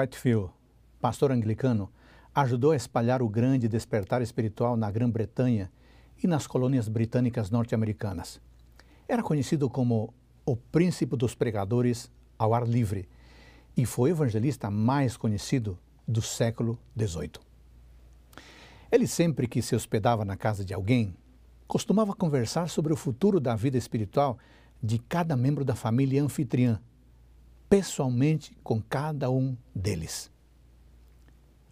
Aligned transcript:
Whitefield, 0.00 0.50
pastor 0.98 1.30
anglicano, 1.30 1.90
ajudou 2.34 2.70
a 2.70 2.76
espalhar 2.76 3.20
o 3.20 3.28
grande 3.28 3.68
despertar 3.68 4.22
espiritual 4.22 4.76
na 4.76 4.90
Grã-Bretanha 4.90 5.70
e 6.22 6.26
nas 6.26 6.46
colônias 6.46 6.88
britânicas 6.88 7.50
norte-americanas. 7.50 8.40
Era 9.06 9.22
conhecido 9.22 9.68
como 9.68 10.14
o 10.46 10.56
príncipe 10.56 11.16
dos 11.16 11.34
pregadores 11.34 12.10
ao 12.38 12.54
ar 12.54 12.66
livre 12.66 13.08
e 13.76 13.84
foi 13.84 14.10
o 14.10 14.14
evangelista 14.14 14.70
mais 14.70 15.16
conhecido 15.18 15.78
do 16.08 16.22
século 16.22 16.78
XVIII. 16.98 17.32
Ele 18.90 19.06
sempre 19.06 19.46
que 19.46 19.60
se 19.60 19.76
hospedava 19.76 20.24
na 20.24 20.36
casa 20.36 20.64
de 20.64 20.72
alguém, 20.72 21.14
costumava 21.68 22.14
conversar 22.14 22.70
sobre 22.70 22.92
o 22.92 22.96
futuro 22.96 23.38
da 23.38 23.54
vida 23.54 23.76
espiritual 23.76 24.38
de 24.82 24.98
cada 24.98 25.36
membro 25.36 25.64
da 25.64 25.74
família 25.74 26.22
anfitriã, 26.22 26.80
pessoalmente 27.70 28.52
com 28.64 28.82
cada 28.82 29.30
um 29.30 29.56
deles. 29.72 30.28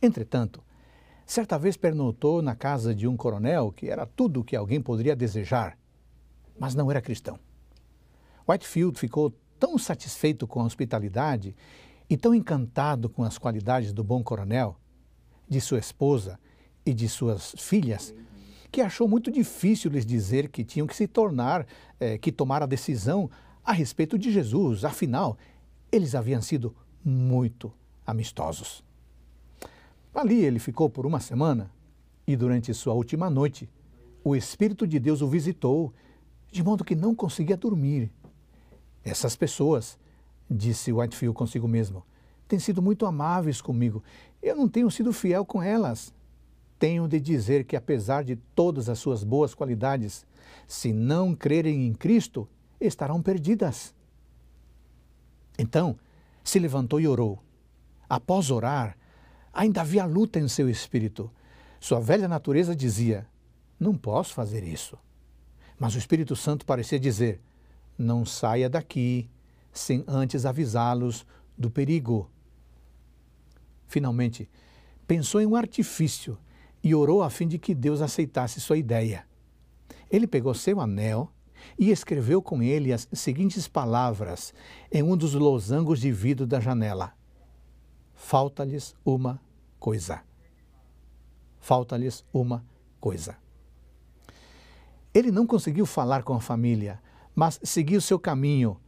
Entretanto, 0.00 0.62
certa 1.26 1.58
vez 1.58 1.76
pernotou 1.76 2.40
na 2.40 2.54
casa 2.54 2.94
de 2.94 3.08
um 3.08 3.16
coronel 3.16 3.72
que 3.72 3.90
era 3.90 4.06
tudo 4.06 4.40
o 4.40 4.44
que 4.44 4.54
alguém 4.54 4.80
poderia 4.80 5.16
desejar, 5.16 5.76
mas 6.56 6.72
não 6.76 6.88
era 6.88 7.02
cristão. 7.02 7.36
Whitefield 8.48 8.96
ficou 8.96 9.34
tão 9.58 9.76
satisfeito 9.76 10.46
com 10.46 10.60
a 10.60 10.64
hospitalidade 10.64 11.54
e 12.08 12.16
tão 12.16 12.32
encantado 12.32 13.08
com 13.08 13.24
as 13.24 13.36
qualidades 13.36 13.92
do 13.92 14.04
bom 14.04 14.22
coronel, 14.22 14.76
de 15.48 15.60
sua 15.60 15.80
esposa 15.80 16.38
e 16.86 16.94
de 16.94 17.08
suas 17.08 17.56
filhas, 17.58 18.14
que 18.70 18.80
achou 18.80 19.08
muito 19.08 19.32
difícil 19.32 19.90
lhes 19.90 20.06
dizer 20.06 20.48
que 20.48 20.62
tinham 20.62 20.86
que 20.86 20.94
se 20.94 21.08
tornar, 21.08 21.66
eh, 21.98 22.18
que 22.18 22.30
tomar 22.30 22.62
a 22.62 22.66
decisão 22.66 23.28
a 23.64 23.72
respeito 23.72 24.16
de 24.16 24.30
Jesus. 24.30 24.84
Afinal, 24.84 25.36
eles 25.90 26.14
haviam 26.14 26.40
sido 26.42 26.74
muito 27.04 27.72
amistosos. 28.06 28.84
Ali 30.14 30.44
ele 30.44 30.58
ficou 30.58 30.90
por 30.90 31.06
uma 31.06 31.20
semana 31.20 31.70
e 32.26 32.36
durante 32.36 32.74
sua 32.74 32.92
última 32.92 33.30
noite, 33.30 33.70
o 34.22 34.36
Espírito 34.36 34.86
de 34.86 34.98
Deus 34.98 35.22
o 35.22 35.28
visitou, 35.28 35.92
de 36.50 36.62
modo 36.62 36.84
que 36.84 36.94
não 36.94 37.14
conseguia 37.14 37.56
dormir. 37.56 38.10
Essas 39.04 39.36
pessoas, 39.36 39.98
disse 40.50 40.92
Whitefield 40.92 41.34
consigo 41.34 41.66
mesmo, 41.66 42.04
têm 42.46 42.58
sido 42.58 42.82
muito 42.82 43.06
amáveis 43.06 43.60
comigo. 43.60 44.02
Eu 44.42 44.56
não 44.56 44.68
tenho 44.68 44.90
sido 44.90 45.12
fiel 45.12 45.44
com 45.44 45.62
elas. 45.62 46.12
Tenho 46.78 47.08
de 47.08 47.18
dizer 47.18 47.64
que, 47.64 47.76
apesar 47.76 48.22
de 48.22 48.36
todas 48.54 48.88
as 48.88 48.98
suas 48.98 49.24
boas 49.24 49.54
qualidades, 49.54 50.26
se 50.66 50.92
não 50.92 51.34
crerem 51.34 51.86
em 51.86 51.94
Cristo, 51.94 52.48
estarão 52.80 53.22
perdidas. 53.22 53.94
Então, 55.58 55.98
se 56.44 56.58
levantou 56.58 57.00
e 57.00 57.08
orou. 57.08 57.42
Após 58.08 58.50
orar, 58.50 58.96
ainda 59.52 59.80
havia 59.80 60.06
luta 60.06 60.38
em 60.38 60.48
seu 60.48 60.70
espírito. 60.70 61.30
Sua 61.80 62.00
velha 62.00 62.28
natureza 62.28 62.74
dizia: 62.74 63.26
Não 63.78 63.96
posso 63.96 64.32
fazer 64.32 64.62
isso. 64.62 64.96
Mas 65.78 65.94
o 65.94 65.98
Espírito 65.98 66.34
Santo 66.34 66.64
parecia 66.64 66.98
dizer: 66.98 67.40
Não 67.98 68.24
saia 68.24 68.68
daqui 68.68 69.28
sem 69.72 70.04
antes 70.06 70.46
avisá-los 70.46 71.26
do 71.56 71.70
perigo. 71.70 72.30
Finalmente, 73.86 74.48
pensou 75.06 75.40
em 75.40 75.46
um 75.46 75.56
artifício 75.56 76.38
e 76.82 76.94
orou 76.94 77.22
a 77.22 77.30
fim 77.30 77.46
de 77.48 77.58
que 77.58 77.74
Deus 77.74 78.00
aceitasse 78.00 78.60
sua 78.60 78.76
ideia. 78.76 79.26
Ele 80.10 80.26
pegou 80.26 80.54
seu 80.54 80.80
anel 80.80 81.32
e 81.78 81.90
escreveu 81.90 82.40
com 82.40 82.62
ele 82.62 82.92
as 82.92 83.08
seguintes 83.12 83.66
palavras 83.66 84.54
em 84.92 85.02
um 85.02 85.16
dos 85.16 85.34
losangos 85.34 86.00
de 86.00 86.12
vidro 86.12 86.46
da 86.46 86.60
janela: 86.60 87.12
Falta-lhes 88.14 88.94
uma 89.04 89.40
coisa. 89.78 90.22
Falta-lhes 91.58 92.24
uma 92.32 92.64
coisa. 93.00 93.36
Ele 95.12 95.30
não 95.30 95.46
conseguiu 95.46 95.86
falar 95.86 96.22
com 96.22 96.34
a 96.34 96.40
família, 96.40 97.00
mas 97.34 97.58
seguiu 97.62 98.00
seu 98.00 98.18
caminho, 98.18 98.78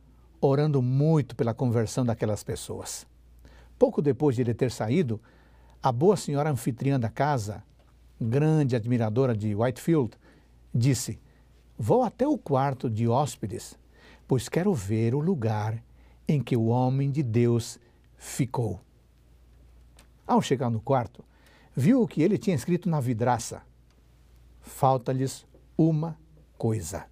orando 0.41 0.81
muito 0.81 1.35
pela 1.35 1.55
conversão 1.55 2.05
daquelas 2.05 2.43
pessoas. 2.43 3.07
Pouco 3.79 4.03
depois 4.03 4.37
de 4.37 4.43
ele 4.43 4.55
ter 4.55 4.71
saído, 4.71 5.21
a 5.83 5.91
boa 5.91 6.17
senhora 6.17 6.51
anfitriã 6.51 7.01
da 7.01 7.09
casa, 7.09 7.63
grande 8.21 8.77
admiradora 8.77 9.35
de 9.35 9.55
Whitefield, 9.55 10.13
disse: 10.75 11.19
Vou 11.83 12.03
até 12.03 12.29
o 12.29 12.37
quarto 12.37 12.91
de 12.91 13.09
hóspedes, 13.09 13.75
pois 14.29 14.51
quero 14.51 14.75
ver 14.75 15.15
o 15.15 15.19
lugar 15.19 15.83
em 16.29 16.39
que 16.43 16.55
o 16.55 16.67
homem 16.67 17.11
de 17.11 17.23
Deus 17.23 17.81
ficou. 18.19 18.79
Ao 20.27 20.43
chegar 20.43 20.69
no 20.69 20.79
quarto, 20.79 21.25
viu 21.75 22.03
o 22.03 22.07
que 22.07 22.21
ele 22.21 22.37
tinha 22.37 22.55
escrito 22.55 22.87
na 22.87 23.01
vidraça: 23.01 23.63
Falta-lhes 24.61 25.47
uma 25.75 26.19
coisa. 26.59 27.07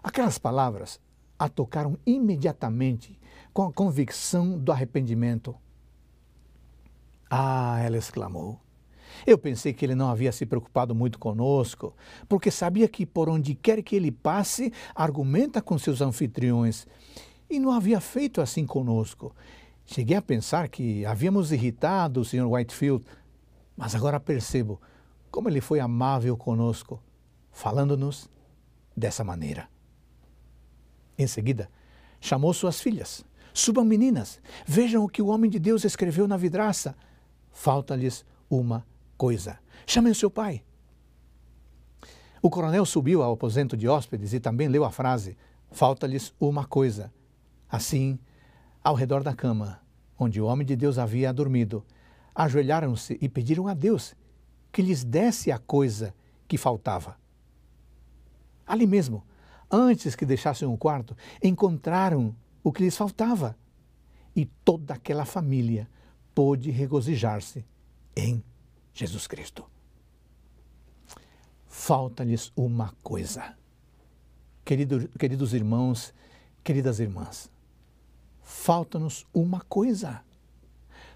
Aquelas 0.00 0.38
palavras 0.38 1.00
a 1.36 1.48
tocaram 1.48 1.98
imediatamente 2.06 3.18
com 3.52 3.64
a 3.64 3.72
convicção 3.72 4.56
do 4.60 4.70
arrependimento. 4.70 5.56
Ah, 7.28 7.80
ela 7.80 7.96
exclamou. 7.96 8.60
Eu 9.26 9.38
pensei 9.38 9.72
que 9.72 9.84
ele 9.84 9.94
não 9.94 10.08
havia 10.08 10.32
se 10.32 10.46
preocupado 10.46 10.94
muito 10.94 11.18
conosco, 11.18 11.94
porque 12.28 12.50
sabia 12.50 12.88
que 12.88 13.06
por 13.06 13.28
onde 13.28 13.54
quer 13.54 13.82
que 13.82 13.96
ele 13.96 14.10
passe, 14.10 14.72
argumenta 14.94 15.60
com 15.60 15.78
seus 15.78 16.00
anfitriões. 16.00 16.86
E 17.48 17.58
não 17.58 17.70
havia 17.70 18.00
feito 18.00 18.40
assim 18.40 18.66
conosco. 18.66 19.34
Cheguei 19.84 20.16
a 20.16 20.22
pensar 20.22 20.68
que 20.68 21.04
havíamos 21.04 21.52
irritado 21.52 22.20
o 22.20 22.24
Sr. 22.24 22.46
Whitefield, 22.46 23.04
mas 23.76 23.94
agora 23.94 24.18
percebo 24.20 24.80
como 25.30 25.48
ele 25.48 25.60
foi 25.60 25.80
amável 25.80 26.36
conosco, 26.36 27.02
falando-nos 27.50 28.28
dessa 28.96 29.24
maneira. 29.24 29.68
Em 31.18 31.26
seguida, 31.26 31.70
chamou 32.20 32.52
suas 32.52 32.80
filhas. 32.80 33.24
Subam, 33.54 33.84
meninas, 33.84 34.40
vejam 34.66 35.04
o 35.04 35.08
que 35.08 35.20
o 35.20 35.26
homem 35.26 35.50
de 35.50 35.58
Deus 35.58 35.84
escreveu 35.84 36.26
na 36.26 36.36
vidraça. 36.36 36.96
Falta-lhes 37.50 38.24
uma 38.48 38.86
coisa. 39.22 39.60
Chamem 39.86 40.10
o 40.10 40.16
seu 40.16 40.28
pai. 40.28 40.64
O 42.42 42.50
coronel 42.50 42.84
subiu 42.84 43.22
ao 43.22 43.34
aposento 43.34 43.76
de 43.76 43.86
hóspedes 43.86 44.32
e 44.32 44.40
também 44.40 44.66
leu 44.66 44.84
a 44.84 44.90
frase: 44.90 45.36
Falta-lhes 45.70 46.34
uma 46.40 46.64
coisa. 46.64 47.12
Assim, 47.70 48.18
ao 48.82 48.96
redor 48.96 49.22
da 49.22 49.32
cama, 49.32 49.80
onde 50.18 50.40
o 50.40 50.46
homem 50.46 50.66
de 50.66 50.74
Deus 50.74 50.98
havia 50.98 51.32
dormido, 51.32 51.84
ajoelharam-se 52.34 53.16
e 53.22 53.28
pediram 53.28 53.68
a 53.68 53.74
Deus 53.74 54.12
que 54.72 54.82
lhes 54.82 55.04
desse 55.04 55.52
a 55.52 55.58
coisa 55.58 56.12
que 56.48 56.58
faltava. 56.58 57.16
Ali 58.66 58.88
mesmo, 58.88 59.22
antes 59.70 60.16
que 60.16 60.26
deixassem 60.26 60.66
o 60.66 60.76
quarto, 60.76 61.16
encontraram 61.40 62.34
o 62.60 62.72
que 62.72 62.82
lhes 62.82 62.96
faltava. 62.96 63.56
E 64.34 64.46
toda 64.64 64.94
aquela 64.94 65.24
família 65.24 65.88
pôde 66.34 66.72
regozijar-se 66.72 67.64
em 68.16 68.42
Jesus 68.94 69.26
Cristo. 69.26 69.64
Falta-lhes 71.66 72.52
uma 72.56 72.94
coisa. 73.02 73.56
Querido, 74.64 75.08
queridos 75.18 75.54
irmãos, 75.54 76.14
queridas 76.62 77.00
irmãs, 77.00 77.50
falta-nos 78.42 79.26
uma 79.34 79.60
coisa. 79.62 80.22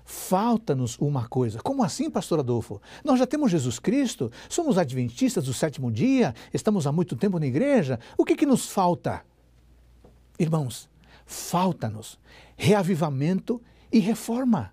Falta-nos 0.04 0.96
uma 0.98 1.28
coisa. 1.28 1.58
Como 1.60 1.82
assim, 1.82 2.08
pastor 2.08 2.38
Adolfo? 2.38 2.80
Nós 3.04 3.18
já 3.18 3.26
temos 3.26 3.50
Jesus 3.50 3.80
Cristo, 3.80 4.30
somos 4.48 4.78
adventistas 4.78 5.44
do 5.44 5.52
sétimo 5.52 5.90
dia, 5.90 6.32
estamos 6.54 6.86
há 6.86 6.92
muito 6.92 7.16
tempo 7.16 7.40
na 7.40 7.46
igreja. 7.46 7.98
O 8.16 8.24
que, 8.24 8.36
que 8.36 8.46
nos 8.46 8.70
falta? 8.70 9.24
Irmãos, 10.38 10.88
falta-nos 11.24 12.18
reavivamento 12.56 13.60
e 13.90 13.98
reforma. 13.98 14.72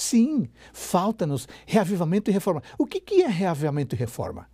Sim, 0.00 0.48
falta-nos 0.72 1.46
reavivamento 1.66 2.30
e 2.30 2.32
reforma. 2.32 2.62
O 2.78 2.86
que, 2.86 3.02
que 3.02 3.22
é 3.22 3.28
reavivamento 3.28 3.94
e 3.94 3.98
reforma? 3.98 4.48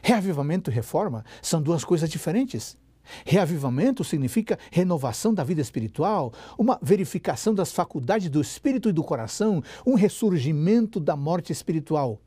Reavivamento 0.00 0.70
e 0.70 0.74
reforma 0.74 1.22
são 1.42 1.60
duas 1.60 1.84
coisas 1.84 2.08
diferentes. 2.08 2.78
Reavivamento 3.26 4.02
significa 4.02 4.58
renovação 4.72 5.34
da 5.34 5.44
vida 5.44 5.60
espiritual, 5.60 6.32
uma 6.58 6.78
verificação 6.80 7.54
das 7.54 7.72
faculdades 7.72 8.30
do 8.30 8.40
espírito 8.40 8.88
e 8.88 8.92
do 8.92 9.04
coração, 9.04 9.62
um 9.86 9.96
ressurgimento 9.96 10.98
da 10.98 11.14
morte 11.14 11.52
espiritual. 11.52 12.18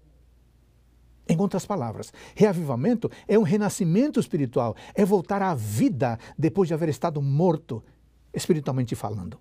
Em 1.27 1.39
outras 1.39 1.65
palavras, 1.65 2.13
reavivamento 2.35 3.09
é 3.27 3.37
um 3.37 3.43
renascimento 3.43 4.19
espiritual, 4.19 4.75
é 4.93 5.03
voltar 5.03 5.41
à 5.41 5.55
vida 5.55 6.19
depois 6.37 6.67
de 6.67 6.75
haver 6.75 6.89
estado 6.89 7.19
morto, 7.19 7.83
espiritualmente 8.31 8.93
falando. 8.93 9.39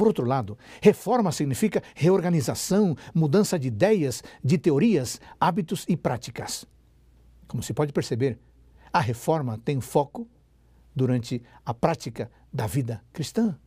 Por 0.00 0.06
outro 0.06 0.24
lado, 0.24 0.56
reforma 0.80 1.30
significa 1.30 1.82
reorganização, 1.94 2.96
mudança 3.14 3.58
de 3.58 3.68
ideias, 3.68 4.22
de 4.42 4.56
teorias, 4.56 5.20
hábitos 5.38 5.84
e 5.86 5.94
práticas. 5.94 6.64
Como 7.46 7.62
se 7.62 7.74
pode 7.74 7.92
perceber, 7.92 8.38
a 8.90 8.98
reforma 8.98 9.60
tem 9.62 9.78
foco 9.78 10.26
durante 10.96 11.42
a 11.66 11.74
prática 11.74 12.30
da 12.50 12.66
vida 12.66 13.04
cristã. 13.12 13.58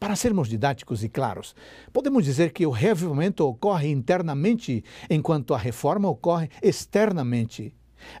Para 0.00 0.16
sermos 0.16 0.48
didáticos 0.48 1.04
e 1.04 1.08
claros, 1.08 1.54
podemos 1.92 2.24
dizer 2.24 2.50
que 2.50 2.66
o 2.66 2.70
reavivamento 2.70 3.46
ocorre 3.46 3.88
internamente, 3.88 4.82
enquanto 5.08 5.54
a 5.54 5.58
reforma 5.58 6.08
ocorre 6.08 6.50
externamente. 6.60 7.72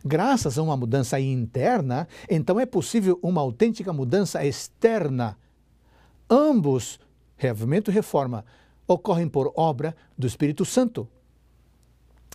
Graças 0.04 0.58
a 0.58 0.62
uma 0.62 0.76
mudança 0.76 1.18
interna, 1.18 2.06
então 2.30 2.60
é 2.60 2.66
possível 2.66 3.18
uma 3.20 3.40
autêntica 3.40 3.92
mudança 3.92 4.46
externa. 4.46 5.36
Ambos, 6.28 6.98
reavivamento 7.36 7.90
e 7.90 7.94
reforma, 7.94 8.44
ocorrem 8.86 9.28
por 9.28 9.52
obra 9.56 9.94
do 10.18 10.26
Espírito 10.26 10.64
Santo. 10.64 11.08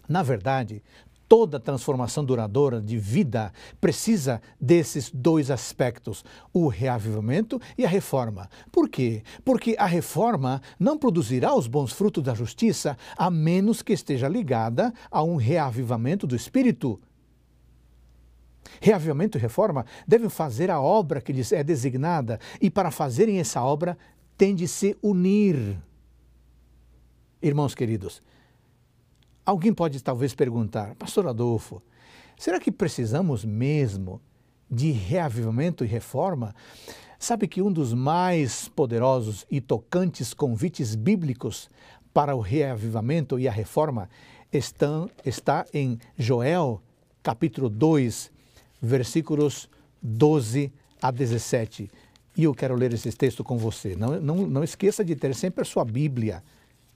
Na 0.07 0.23
verdade, 0.23 0.81
toda 1.27 1.59
transformação 1.59 2.25
duradoura 2.25 2.81
de 2.81 2.97
vida 2.97 3.53
precisa 3.79 4.41
desses 4.59 5.09
dois 5.09 5.49
aspectos, 5.49 6.25
o 6.53 6.67
reavivamento 6.67 7.59
e 7.77 7.85
a 7.85 7.89
reforma. 7.89 8.49
Por 8.71 8.89
quê? 8.89 9.23
Porque 9.43 9.75
a 9.79 9.85
reforma 9.85 10.61
não 10.77 10.97
produzirá 10.97 11.55
os 11.55 11.67
bons 11.67 11.93
frutos 11.93 12.23
da 12.23 12.33
justiça 12.33 12.97
a 13.17 13.29
menos 13.29 13.81
que 13.81 13.93
esteja 13.93 14.27
ligada 14.27 14.93
a 15.09 15.23
um 15.23 15.37
reavivamento 15.37 16.27
do 16.27 16.35
espírito. 16.35 16.99
Reavivamento 18.79 19.37
e 19.37 19.41
reforma 19.41 19.85
devem 20.07 20.29
fazer 20.29 20.69
a 20.69 20.79
obra 20.79 21.21
que 21.21 21.33
lhes 21.33 21.51
é 21.51 21.63
designada 21.63 22.39
e 22.61 22.69
para 22.69 22.91
fazerem 22.91 23.39
essa 23.39 23.61
obra 23.63 23.97
tem 24.37 24.55
de 24.55 24.67
se 24.67 24.97
unir. 25.01 25.77
Irmãos 27.41 27.73
queridos, 27.73 28.21
Alguém 29.43 29.73
pode 29.73 30.01
talvez 30.03 30.35
perguntar, 30.35 30.93
Pastor 30.95 31.27
Adolfo, 31.27 31.81
será 32.37 32.59
que 32.59 32.71
precisamos 32.71 33.43
mesmo 33.43 34.21
de 34.69 34.91
reavivamento 34.91 35.83
e 35.83 35.87
reforma? 35.87 36.53
Sabe 37.17 37.47
que 37.47 37.61
um 37.61 37.71
dos 37.71 37.93
mais 37.93 38.69
poderosos 38.69 39.45
e 39.49 39.59
tocantes 39.59 40.33
convites 40.33 40.95
bíblicos 40.95 41.69
para 42.13 42.35
o 42.35 42.39
reavivamento 42.39 43.39
e 43.39 43.47
a 43.47 43.51
reforma 43.51 44.09
estão, 44.53 45.09
está 45.25 45.65
em 45.73 45.97
Joel, 46.15 46.81
capítulo 47.23 47.67
2, 47.67 48.30
versículos 48.81 49.69
12 50.01 50.71
a 51.01 51.11
17. 51.11 51.89
E 52.37 52.43
eu 52.43 52.53
quero 52.53 52.75
ler 52.75 52.93
esse 52.93 53.11
texto 53.11 53.43
com 53.43 53.57
você. 53.57 53.95
Não, 53.95 54.19
não, 54.19 54.47
não 54.47 54.63
esqueça 54.63 55.03
de 55.03 55.15
ter 55.15 55.35
sempre 55.35 55.61
a 55.61 55.65
sua 55.65 55.85
Bíblia 55.85 56.43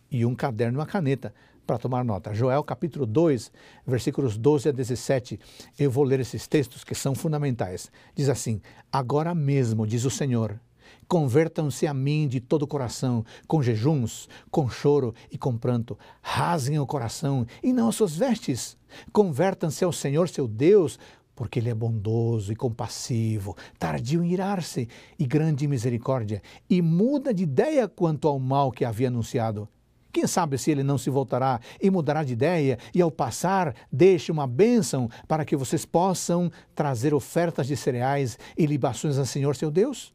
e 0.09 0.25
um 0.25 0.33
caderno 0.33 0.77
e 0.77 0.79
uma 0.79 0.85
caneta 0.85 1.33
para 1.65 1.77
tomar 1.77 2.05
nota. 2.05 2.33
Joel 2.33 2.63
capítulo 2.63 3.05
2, 3.05 3.51
versículos 3.85 4.37
12 4.37 4.69
a 4.69 4.71
17. 4.71 5.39
Eu 5.77 5.91
vou 5.91 6.03
ler 6.03 6.19
esses 6.19 6.47
textos 6.47 6.83
que 6.83 6.95
são 6.95 7.13
fundamentais. 7.13 7.91
Diz 8.15 8.29
assim: 8.29 8.61
Agora 8.91 9.35
mesmo, 9.35 9.85
diz 9.85 10.05
o 10.05 10.09
Senhor, 10.09 10.59
Convertam-se 11.07 11.85
a 11.85 11.93
mim 11.93 12.27
de 12.27 12.39
todo 12.39 12.63
o 12.63 12.67
coração, 12.67 13.23
com 13.47 13.61
jejuns, 13.61 14.27
com 14.49 14.67
choro 14.69 15.13
e 15.31 15.37
com 15.37 15.55
pranto. 15.55 15.97
Rasguem 16.21 16.79
o 16.79 16.87
coração 16.87 17.45
e 17.61 17.71
não 17.71 17.89
as 17.89 17.95
suas 17.95 18.15
vestes. 18.15 18.75
Convertam-se 19.11 19.83
ao 19.83 19.91
Senhor 19.91 20.27
seu 20.29 20.47
Deus, 20.47 20.97
porque 21.35 21.59
Ele 21.59 21.69
é 21.69 21.75
bondoso 21.75 22.51
e 22.51 22.55
compassivo, 22.55 23.55
tardio 23.77 24.23
em 24.23 24.31
irar-se 24.31 24.87
e 25.19 25.25
grande 25.25 25.65
em 25.65 25.67
misericórdia, 25.67 26.41
e 26.69 26.81
muda 26.81 27.33
de 27.33 27.43
ideia 27.43 27.87
quanto 27.87 28.27
ao 28.27 28.39
mal 28.39 28.71
que 28.71 28.85
havia 28.85 29.09
anunciado. 29.09 29.67
Quem 30.15 30.25
sabe 30.27 30.57
se 30.57 30.71
ele 30.71 30.81
não 30.81 30.97
se 30.97 31.09
voltará 31.09 31.59
e 31.81 31.91
mudará 31.91 32.23
de 32.23 32.31
ideia 32.31 32.79
e, 32.93 33.01
ao 33.01 33.11
passar, 33.11 33.75
deixe 33.91 34.31
uma 34.31 34.47
bênção 34.47 35.09
para 35.27 35.43
que 35.43 35.57
vocês 35.57 35.83
possam 35.83 36.49
trazer 36.73 37.13
ofertas 37.13 37.67
de 37.67 37.75
cereais 37.75 38.39
e 38.57 38.65
libações 38.65 39.17
ao 39.17 39.25
Senhor 39.25 39.57
seu 39.57 39.69
Deus? 39.69 40.14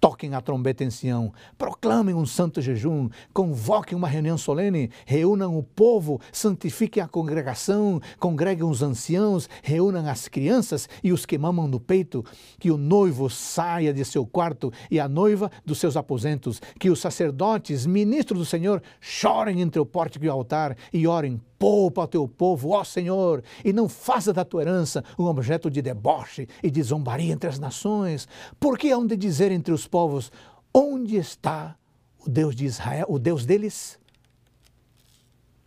Toquem 0.00 0.34
a 0.34 0.40
trombeta 0.40 0.84
em 0.84 0.90
Sião, 0.90 1.32
proclamem 1.56 2.14
um 2.14 2.24
santo 2.24 2.62
jejum, 2.62 3.08
convoquem 3.32 3.98
uma 3.98 4.06
reunião 4.06 4.38
solene, 4.38 4.90
reúnam 5.04 5.58
o 5.58 5.62
povo, 5.62 6.20
santifiquem 6.32 7.02
a 7.02 7.08
congregação, 7.08 8.00
congreguem 8.20 8.64
os 8.64 8.80
anciãos, 8.80 9.48
reúnam 9.60 10.08
as 10.08 10.28
crianças 10.28 10.88
e 11.02 11.12
os 11.12 11.26
que 11.26 11.36
mamam 11.36 11.66
no 11.66 11.80
peito, 11.80 12.24
que 12.60 12.70
o 12.70 12.76
noivo 12.76 13.28
saia 13.28 13.92
de 13.92 14.04
seu 14.04 14.24
quarto 14.24 14.72
e 14.88 15.00
a 15.00 15.08
noiva 15.08 15.50
dos 15.66 15.78
seus 15.78 15.96
aposentos, 15.96 16.62
que 16.78 16.90
os 16.90 17.00
sacerdotes, 17.00 17.84
ministros 17.84 18.38
do 18.38 18.46
Senhor, 18.46 18.80
chorem 19.00 19.60
entre 19.60 19.80
o 19.80 19.86
pórtico 19.86 20.24
e 20.24 20.28
o 20.28 20.32
altar 20.32 20.76
e 20.92 21.08
orem 21.08 21.40
poupa 21.58 22.02
ao 22.02 22.08
teu 22.08 22.28
povo, 22.28 22.70
ó 22.70 22.84
Senhor, 22.84 23.42
e 23.64 23.72
não 23.72 23.88
faça 23.88 24.32
da 24.32 24.44
tua 24.44 24.62
herança 24.62 25.04
um 25.18 25.24
objeto 25.24 25.70
de 25.70 25.82
deboche 25.82 26.46
e 26.62 26.70
de 26.70 26.82
zombaria 26.82 27.32
entre 27.32 27.48
as 27.48 27.58
nações, 27.58 28.28
porque 28.60 28.90
hão 28.90 29.06
de 29.06 29.16
dizer 29.16 29.50
entre 29.50 29.72
os 29.72 29.86
povos, 29.86 30.30
onde 30.72 31.16
está 31.16 31.76
o 32.24 32.30
Deus 32.30 32.54
de 32.54 32.64
Israel, 32.64 33.06
o 33.08 33.18
Deus 33.18 33.44
deles? 33.44 33.98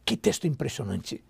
Que 0.06 0.16
texto 0.16 0.48
impressionante! 0.48 1.24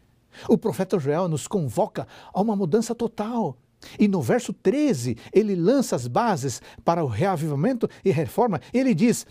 O 0.47 0.57
profeta 0.57 0.97
Joel 0.97 1.27
nos 1.27 1.47
convoca 1.47 2.07
a 2.33 2.41
uma 2.41 2.55
mudança 2.55 2.95
total. 2.95 3.57
E 3.99 4.07
no 4.07 4.21
verso 4.21 4.53
13, 4.53 5.17
ele 5.33 5.55
lança 5.55 5.95
as 5.95 6.07
bases 6.07 6.61
para 6.85 7.03
o 7.03 7.07
reavivamento 7.07 7.89
e 8.05 8.11
reforma. 8.11 8.61
Ele 8.73 8.93
diz: 8.93 9.25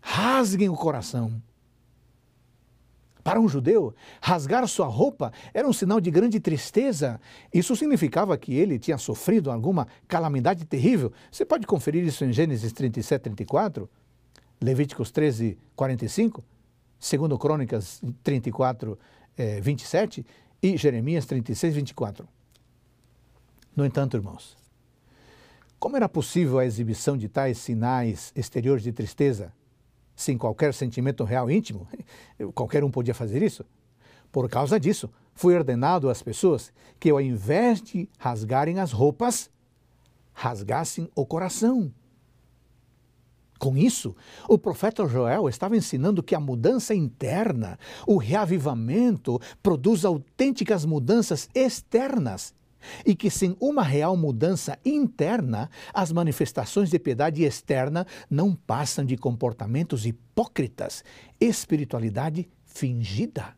rasguem 0.00 0.68
o 0.68 0.74
coração 0.74 1.40
para 3.28 3.38
um 3.38 3.46
judeu, 3.46 3.94
rasgar 4.22 4.66
sua 4.66 4.86
roupa 4.86 5.30
era 5.52 5.68
um 5.68 5.72
sinal 5.74 6.00
de 6.00 6.10
grande 6.10 6.40
tristeza. 6.40 7.20
Isso 7.52 7.76
significava 7.76 8.38
que 8.38 8.54
ele 8.54 8.78
tinha 8.78 8.96
sofrido 8.96 9.50
alguma 9.50 9.86
calamidade 10.08 10.64
terrível. 10.64 11.12
Você 11.30 11.44
pode 11.44 11.66
conferir 11.66 12.06
isso 12.06 12.24
em 12.24 12.32
Gênesis 12.32 12.72
37, 12.72 13.24
34, 13.24 13.86
Levíticos 14.58 15.10
13, 15.10 15.58
45, 15.76 16.42
2 16.98 17.38
Crônicas 17.38 18.00
34, 18.22 18.98
27 19.60 20.24
e 20.62 20.78
Jeremias 20.78 21.26
36, 21.26 21.74
24. 21.74 22.26
No 23.76 23.84
entanto, 23.84 24.16
irmãos, 24.16 24.56
como 25.78 25.98
era 25.98 26.08
possível 26.08 26.58
a 26.58 26.64
exibição 26.64 27.14
de 27.14 27.28
tais 27.28 27.58
sinais 27.58 28.32
exteriores 28.34 28.82
de 28.82 28.90
tristeza 28.90 29.52
sem 30.18 30.36
qualquer 30.36 30.74
sentimento 30.74 31.22
real 31.22 31.48
íntimo, 31.48 31.86
qualquer 32.52 32.82
um 32.82 32.90
podia 32.90 33.14
fazer 33.14 33.40
isso. 33.40 33.64
Por 34.32 34.50
causa 34.50 34.78
disso, 34.78 35.08
foi 35.32 35.54
ordenado 35.54 36.10
às 36.10 36.20
pessoas 36.20 36.72
que, 36.98 37.08
ao 37.08 37.20
invés 37.20 37.80
de 37.80 38.08
rasgarem 38.18 38.80
as 38.80 38.90
roupas, 38.90 39.48
rasgassem 40.32 41.08
o 41.14 41.24
coração. 41.24 41.94
Com 43.60 43.76
isso, 43.76 44.14
o 44.48 44.58
profeta 44.58 45.06
Joel 45.06 45.48
estava 45.48 45.76
ensinando 45.76 46.20
que 46.20 46.34
a 46.34 46.40
mudança 46.40 46.96
interna, 46.96 47.78
o 48.04 48.16
reavivamento, 48.16 49.40
produz 49.62 50.04
autênticas 50.04 50.84
mudanças 50.84 51.48
externas 51.54 52.52
e 53.04 53.14
que 53.14 53.30
sem 53.30 53.56
uma 53.60 53.82
real 53.82 54.16
mudança 54.16 54.78
interna, 54.84 55.70
as 55.92 56.12
manifestações 56.12 56.90
de 56.90 56.98
piedade 56.98 57.42
externa 57.42 58.06
não 58.30 58.54
passam 58.54 59.04
de 59.04 59.16
comportamentos 59.16 60.06
hipócritas, 60.06 61.04
espiritualidade 61.40 62.48
fingida. 62.64 63.56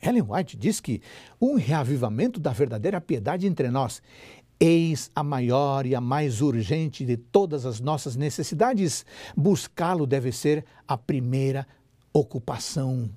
Ellen 0.00 0.24
White 0.28 0.56
diz 0.56 0.80
que 0.80 1.00
um 1.40 1.54
reavivamento 1.54 2.40
da 2.40 2.52
verdadeira 2.52 3.00
piedade 3.00 3.46
entre 3.46 3.70
nós 3.70 4.02
Eis 4.64 5.10
a 5.12 5.24
maior 5.24 5.86
e 5.86 5.92
a 5.92 6.00
mais 6.00 6.40
urgente 6.40 7.04
de 7.04 7.16
todas 7.16 7.66
as 7.66 7.80
nossas 7.80 8.14
necessidades. 8.14 9.04
Buscá-lo 9.36 10.06
deve 10.06 10.30
ser 10.30 10.64
a 10.86 10.96
primeira 10.96 11.66
ocupação 12.12 13.10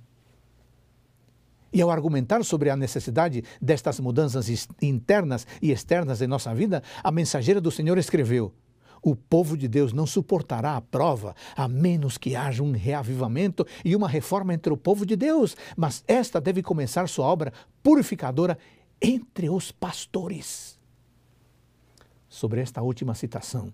e 1.75 1.81
ao 1.81 1.91
argumentar 1.91 2.41
sobre 2.45 2.69
a 2.69 2.75
necessidade 2.77 3.43
destas 3.61 3.99
mudanças 3.99 4.47
internas 4.81 5.45
e 5.61 5.71
externas 5.71 6.21
em 6.21 6.27
nossa 6.27 6.55
vida, 6.55 6.81
a 7.03 7.11
mensageira 7.11 7.59
do 7.59 7.69
Senhor 7.69 7.97
escreveu: 7.97 8.53
O 9.01 9.13
povo 9.13 9.57
de 9.57 9.67
Deus 9.67 9.91
não 9.91 10.07
suportará 10.07 10.77
a 10.77 10.81
prova, 10.81 11.35
a 11.53 11.67
menos 11.67 12.17
que 12.17 12.33
haja 12.33 12.63
um 12.63 12.71
reavivamento 12.71 13.67
e 13.83 13.93
uma 13.93 14.07
reforma 14.07 14.53
entre 14.53 14.71
o 14.71 14.77
povo 14.77 15.05
de 15.05 15.17
Deus, 15.17 15.57
mas 15.75 16.01
esta 16.07 16.39
deve 16.39 16.63
começar 16.63 17.09
sua 17.09 17.25
obra 17.25 17.51
purificadora 17.83 18.57
entre 19.01 19.49
os 19.49 19.69
pastores. 19.69 20.79
Sobre 22.29 22.61
esta 22.61 22.81
última 22.81 23.13
citação, 23.13 23.73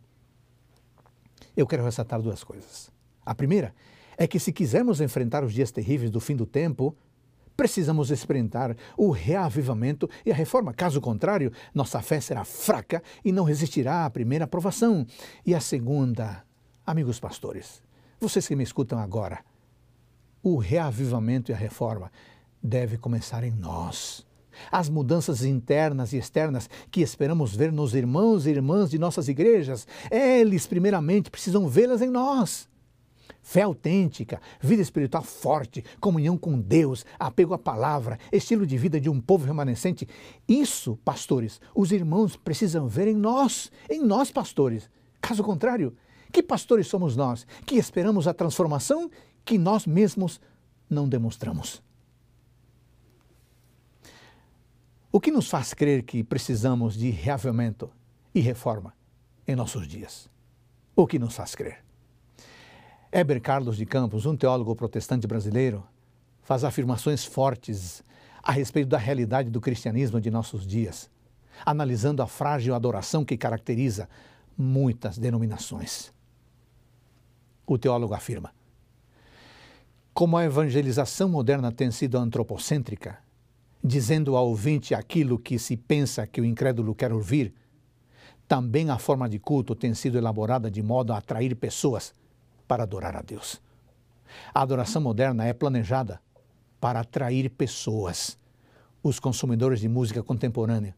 eu 1.55 1.67
quero 1.67 1.83
ressaltar 1.83 2.19
duas 2.19 2.43
coisas. 2.43 2.91
A 3.23 3.35
primeira 3.35 3.75
é 4.17 4.25
que, 4.25 4.39
se 4.39 4.51
quisermos 4.51 5.01
enfrentar 5.01 5.43
os 5.43 5.53
dias 5.53 5.69
terríveis 5.69 6.09
do 6.09 6.19
fim 6.19 6.35
do 6.35 6.47
tempo, 6.47 6.95
Precisamos 7.55 8.09
experimentar 8.09 8.75
o 8.97 9.11
reavivamento 9.11 10.09
e 10.25 10.31
a 10.31 10.35
reforma. 10.35 10.73
Caso 10.73 10.99
contrário, 10.99 11.51
nossa 11.73 12.01
fé 12.01 12.19
será 12.19 12.43
fraca 12.43 13.03
e 13.23 13.31
não 13.31 13.43
resistirá 13.43 14.05
à 14.05 14.09
primeira 14.09 14.45
aprovação. 14.45 15.05
E 15.45 15.53
a 15.53 15.59
segunda, 15.59 16.43
amigos 16.85 17.19
pastores, 17.19 17.83
vocês 18.19 18.47
que 18.47 18.55
me 18.55 18.63
escutam 18.63 18.99
agora, 18.99 19.43
o 20.43 20.57
reavivamento 20.57 21.51
e 21.51 21.53
a 21.53 21.57
reforma 21.57 22.11
deve 22.61 22.97
começar 22.97 23.43
em 23.43 23.51
nós. 23.51 24.25
as 24.71 24.89
mudanças 24.89 25.43
internas 25.43 26.13
e 26.13 26.17
externas 26.17 26.69
que 26.89 27.01
esperamos 27.01 27.55
ver 27.55 27.71
nos 27.71 27.95
irmãos 27.95 28.45
e 28.45 28.49
irmãs 28.49 28.89
de 28.89 28.99
nossas 28.99 29.27
igrejas, 29.27 29.87
eles 30.09 30.67
primeiramente 30.67 31.31
precisam 31.31 31.67
vê-las 31.67 32.01
em 32.01 32.09
nós. 32.09 32.67
Fé 33.41 33.63
autêntica, 33.63 34.39
vida 34.59 34.81
espiritual 34.81 35.23
forte, 35.23 35.83
comunhão 35.99 36.37
com 36.37 36.59
Deus, 36.59 37.05
apego 37.19 37.53
à 37.53 37.57
palavra, 37.57 38.19
estilo 38.31 38.65
de 38.65 38.77
vida 38.77 39.01
de 39.01 39.09
um 39.09 39.19
povo 39.19 39.45
remanescente. 39.45 40.07
Isso, 40.47 40.97
pastores, 41.03 41.59
os 41.75 41.91
irmãos 41.91 42.35
precisam 42.35 42.87
ver 42.87 43.07
em 43.07 43.15
nós, 43.15 43.71
em 43.89 44.01
nós, 44.03 44.31
pastores. 44.31 44.89
Caso 45.19 45.43
contrário, 45.43 45.95
que 46.31 46.41
pastores 46.41 46.87
somos 46.87 47.15
nós 47.15 47.45
que 47.65 47.75
esperamos 47.75 48.27
a 48.27 48.33
transformação 48.33 49.09
que 49.43 49.57
nós 49.57 49.85
mesmos 49.85 50.39
não 50.89 51.09
demonstramos? 51.09 51.81
O 55.11 55.19
que 55.19 55.31
nos 55.31 55.49
faz 55.49 55.73
crer 55.73 56.03
que 56.03 56.23
precisamos 56.23 56.95
de 56.95 57.09
reavivamento 57.09 57.91
e 58.33 58.39
reforma 58.39 58.93
em 59.45 59.55
nossos 59.55 59.85
dias? 59.87 60.29
O 60.95 61.05
que 61.05 61.19
nos 61.19 61.35
faz 61.35 61.53
crer? 61.53 61.83
Heber 63.13 63.41
Carlos 63.41 63.75
de 63.75 63.85
Campos, 63.85 64.25
um 64.25 64.37
teólogo 64.37 64.73
protestante 64.73 65.27
brasileiro, 65.27 65.83
faz 66.41 66.63
afirmações 66.63 67.25
fortes 67.25 68.01
a 68.41 68.53
respeito 68.53 68.87
da 68.87 68.97
realidade 68.97 69.49
do 69.49 69.59
cristianismo 69.59 70.21
de 70.21 70.31
nossos 70.31 70.65
dias, 70.65 71.09
analisando 71.65 72.23
a 72.23 72.27
frágil 72.27 72.73
adoração 72.73 73.25
que 73.25 73.35
caracteriza 73.35 74.07
muitas 74.57 75.17
denominações. 75.17 76.13
O 77.67 77.77
teólogo 77.77 78.13
afirma: 78.13 78.53
Como 80.13 80.37
a 80.37 80.45
evangelização 80.45 81.27
moderna 81.27 81.69
tem 81.69 81.91
sido 81.91 82.17
antropocêntrica, 82.17 83.17
dizendo 83.83 84.37
ao 84.37 84.47
ouvinte 84.47 84.95
aquilo 84.95 85.37
que 85.37 85.59
se 85.59 85.75
pensa 85.75 86.25
que 86.25 86.39
o 86.39 86.45
incrédulo 86.45 86.95
quer 86.95 87.11
ouvir, 87.11 87.53
também 88.47 88.89
a 88.89 88.97
forma 88.97 89.27
de 89.27 89.37
culto 89.37 89.75
tem 89.75 89.93
sido 89.93 90.17
elaborada 90.17 90.71
de 90.71 90.81
modo 90.81 91.11
a 91.11 91.17
atrair 91.17 91.53
pessoas 91.57 92.13
para 92.71 92.83
adorar 92.83 93.17
a 93.17 93.21
Deus. 93.21 93.61
A 94.53 94.61
adoração 94.61 95.01
moderna 95.01 95.45
é 95.45 95.51
planejada 95.51 96.21
para 96.79 97.01
atrair 97.01 97.49
pessoas, 97.49 98.39
os 99.03 99.19
consumidores 99.19 99.81
de 99.81 99.89
música 99.89 100.23
contemporânea, 100.23 100.95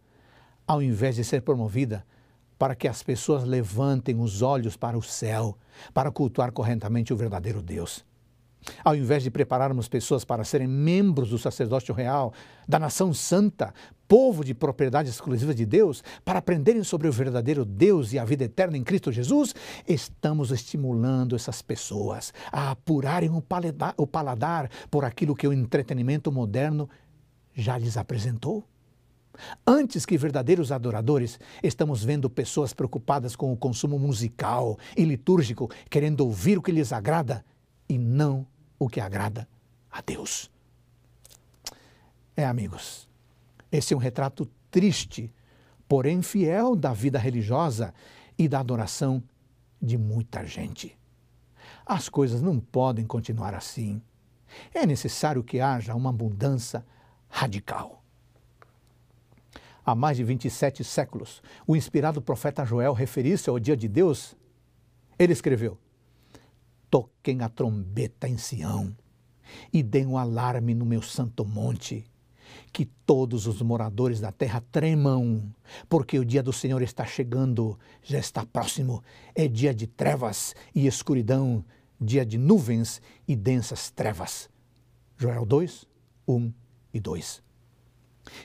ao 0.68 0.84
invés 0.84 1.16
de 1.16 1.24
ser 1.24 1.42
promovida 1.42 2.06
para 2.60 2.76
que 2.76 2.88
as 2.88 3.02
pessoas 3.02 3.44
levantem 3.44 4.22
os 4.22 4.44
olhos 4.44 4.78
para 4.78 4.96
o 4.96 5.02
céu, 5.02 5.58
para 5.96 6.12
cultuar 6.12 6.52
corretamente 6.52 7.12
o 7.12 7.18
verdadeiro 7.18 7.60
Deus. 7.60 8.06
Ao 8.84 8.96
invés 8.96 9.24
de 9.24 9.32
prepararmos 9.32 9.88
pessoas 9.88 10.24
para 10.24 10.44
serem 10.44 10.68
membros 10.68 11.30
do 11.30 11.38
sacerdócio 11.38 11.94
real, 11.94 12.34
da 12.68 12.80
nação 12.80 13.14
santa, 13.14 13.74
povo 14.08 14.44
de 14.44 14.54
propriedade 14.54 15.10
exclusiva 15.10 15.54
de 15.54 15.66
Deus, 15.66 16.04
para 16.24 16.40
aprenderem 16.40 16.84
sobre 16.84 17.08
o 17.08 17.12
verdadeiro 17.12 17.66
Deus 17.66 18.14
e 18.14 18.20
a 18.20 18.26
vida 18.26 18.44
eterna 18.44 18.78
em 18.78 18.84
Cristo 18.84 19.12
Jesus, 19.12 19.56
estamos 19.88 20.52
estimulando 20.52 21.36
essas 21.36 21.62
pessoas 21.62 22.34
a 22.52 22.72
apurarem 22.72 23.30
o 23.30 23.42
paladar, 23.42 23.94
o 23.98 24.06
paladar 24.06 24.70
por 24.92 25.04
aquilo 25.06 25.36
que 25.36 25.48
o 25.48 25.54
entretenimento 25.54 26.32
moderno 26.32 26.90
já 27.56 27.78
lhes 27.78 27.98
apresentou. 27.98 28.64
Antes 29.66 30.06
que 30.06 30.18
verdadeiros 30.18 30.72
adoradores, 30.72 31.40
estamos 31.64 32.04
vendo 32.04 32.30
pessoas 32.30 32.74
preocupadas 32.74 33.36
com 33.36 33.52
o 33.52 33.58
consumo 33.58 33.98
musical 33.98 34.78
e 34.96 35.04
litúrgico, 35.04 35.72
querendo 35.90 36.22
ouvir 36.22 36.58
o 36.58 36.62
que 36.62 36.72
lhes 36.72 36.94
agrada 36.94 37.44
e 37.90 37.98
não 37.98 38.46
o 38.84 38.90
que 38.90 39.00
agrada 39.00 39.48
a 39.90 40.02
Deus. 40.02 40.52
É, 42.36 42.46
amigos, 42.46 43.08
esse 43.72 43.94
é 43.94 43.98
um 43.98 44.00
retrato 44.00 44.50
triste, 44.70 45.32
porém 45.88 46.22
fiel 46.22 46.76
da 46.76 46.92
vida 46.94 47.18
religiosa 47.18 47.94
e 48.38 48.48
da 48.48 48.60
adoração 48.60 49.24
de 49.82 49.98
muita 49.98 50.46
gente. 50.46 50.98
As 51.86 52.10
coisas 52.10 52.42
não 52.42 52.60
podem 52.60 53.06
continuar 53.06 53.54
assim. 53.54 54.02
É 54.74 54.86
necessário 54.86 55.44
que 55.44 55.60
haja 55.60 55.96
uma 55.96 56.12
mudança 56.12 56.86
radical. 57.30 58.04
Há 59.86 59.94
mais 59.94 60.18
de 60.18 60.24
27 60.24 60.84
séculos, 60.84 61.42
o 61.68 61.76
inspirado 61.76 62.22
profeta 62.22 62.66
Joel 62.66 62.94
referisse 62.94 63.50
ao 63.50 63.60
dia 63.60 63.76
de 63.76 63.88
Deus. 63.88 64.36
Ele 65.20 65.34
escreveu: 65.34 65.78
toquem 66.94 67.42
a 67.42 67.50
trombeta 67.50 68.28
em 68.28 68.38
Sião 68.38 68.96
e 69.74 69.82
deem 69.82 70.06
um 70.06 70.16
alarme 70.16 70.76
no 70.76 70.86
meu 70.86 71.02
santo 71.02 71.44
monte. 71.44 72.06
Que 72.72 72.86
todos 72.86 73.48
os 73.48 73.64
moradores 73.64 74.20
da 74.20 74.32
terra 74.32 74.64
tremam, 74.72 75.44
porque 75.90 76.20
o 76.20 76.26
dia 76.26 76.44
do 76.44 76.54
Senhor 76.54 76.84
está 76.84 77.04
chegando, 77.04 77.80
já 78.04 78.20
está 78.20 78.46
próximo. 78.46 79.04
É 79.34 79.48
dia 79.48 79.74
de 79.74 79.88
trevas 79.88 80.54
e 80.76 80.86
escuridão, 80.86 81.66
dia 82.00 82.24
de 82.24 82.38
nuvens 82.38 83.02
e 83.28 83.36
densas 83.36 83.90
trevas. 83.90 84.48
Joel 85.18 85.48
2, 85.48 85.88
1 86.28 86.54
e 86.94 87.00
2. 87.00 87.42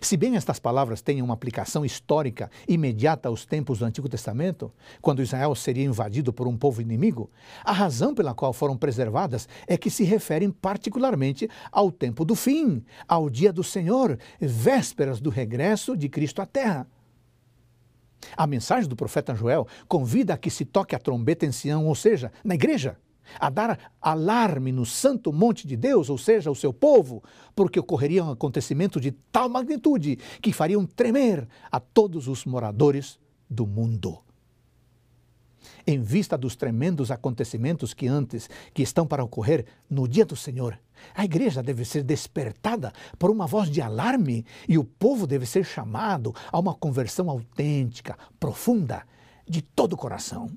Se 0.00 0.16
bem 0.16 0.36
estas 0.36 0.58
palavras 0.58 1.00
têm 1.00 1.22
uma 1.22 1.34
aplicação 1.34 1.84
histórica 1.84 2.50
imediata 2.66 3.28
aos 3.28 3.44
tempos 3.46 3.78
do 3.78 3.84
Antigo 3.84 4.08
Testamento, 4.08 4.72
quando 5.00 5.22
Israel 5.22 5.54
seria 5.54 5.84
invadido 5.84 6.32
por 6.32 6.48
um 6.48 6.56
povo 6.56 6.82
inimigo, 6.82 7.30
a 7.64 7.72
razão 7.72 8.14
pela 8.14 8.34
qual 8.34 8.52
foram 8.52 8.76
preservadas 8.76 9.48
é 9.66 9.76
que 9.76 9.90
se 9.90 10.04
referem 10.04 10.50
particularmente 10.50 11.48
ao 11.70 11.92
tempo 11.92 12.24
do 12.24 12.34
fim, 12.34 12.84
ao 13.06 13.30
dia 13.30 13.52
do 13.52 13.62
Senhor, 13.62 14.18
vésperas 14.40 15.20
do 15.20 15.30
regresso 15.30 15.96
de 15.96 16.08
Cristo 16.08 16.42
à 16.42 16.46
Terra. 16.46 16.86
A 18.36 18.46
mensagem 18.46 18.88
do 18.88 18.96
profeta 18.96 19.34
Joel 19.34 19.66
convida 19.86 20.34
a 20.34 20.38
que 20.38 20.50
se 20.50 20.64
toque 20.64 20.94
a 20.94 20.98
trombeta 20.98 21.46
em 21.46 21.52
Sião, 21.52 21.86
ou 21.86 21.94
seja, 21.94 22.32
na 22.44 22.54
igreja 22.54 22.96
a 23.38 23.50
dar 23.50 23.92
alarme 24.00 24.72
no 24.72 24.86
santo 24.86 25.32
monte 25.32 25.66
de 25.66 25.76
Deus, 25.76 26.08
ou 26.08 26.18
seja, 26.18 26.50
o 26.50 26.54
seu 26.54 26.72
povo, 26.72 27.22
porque 27.54 27.80
ocorreria 27.80 28.24
um 28.24 28.30
acontecimento 28.30 29.00
de 29.00 29.12
tal 29.32 29.48
magnitude 29.48 30.18
que 30.40 30.52
fariam 30.52 30.86
tremer 30.86 31.48
a 31.70 31.80
todos 31.80 32.28
os 32.28 32.44
moradores 32.44 33.18
do 33.48 33.66
mundo. 33.66 34.18
Em 35.86 36.00
vista 36.00 36.36
dos 36.36 36.54
tremendos 36.54 37.10
acontecimentos 37.10 37.94
que 37.94 38.06
antes, 38.06 38.48
que 38.74 38.82
estão 38.82 39.06
para 39.06 39.24
ocorrer 39.24 39.64
no 39.88 40.06
dia 40.06 40.24
do 40.24 40.36
Senhor, 40.36 40.78
a 41.14 41.24
igreja 41.24 41.62
deve 41.62 41.84
ser 41.84 42.02
despertada 42.02 42.92
por 43.18 43.30
uma 43.30 43.46
voz 43.46 43.70
de 43.70 43.80
alarme 43.80 44.44
e 44.68 44.76
o 44.76 44.84
povo 44.84 45.26
deve 45.26 45.46
ser 45.46 45.64
chamado 45.64 46.34
a 46.52 46.58
uma 46.58 46.74
conversão 46.74 47.30
autêntica, 47.30 48.18
profunda, 48.38 49.04
de 49.48 49.62
todo 49.62 49.94
o 49.94 49.96
coração. 49.96 50.50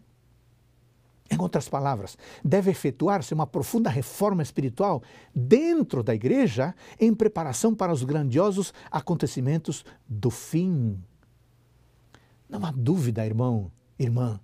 Em 1.31 1.41
outras 1.41 1.69
palavras, 1.69 2.17
deve 2.43 2.69
efetuar-se 2.71 3.33
uma 3.33 3.47
profunda 3.47 3.89
reforma 3.89 4.43
espiritual 4.43 5.01
dentro 5.33 6.03
da 6.03 6.13
igreja 6.13 6.75
em 6.99 7.13
preparação 7.13 7.73
para 7.73 7.93
os 7.93 8.03
grandiosos 8.03 8.73
acontecimentos 8.91 9.85
do 10.05 10.29
fim. 10.29 11.01
Não 12.49 12.65
há 12.65 12.71
dúvida, 12.71 13.25
irmão, 13.25 13.71
irmã, 13.97 14.41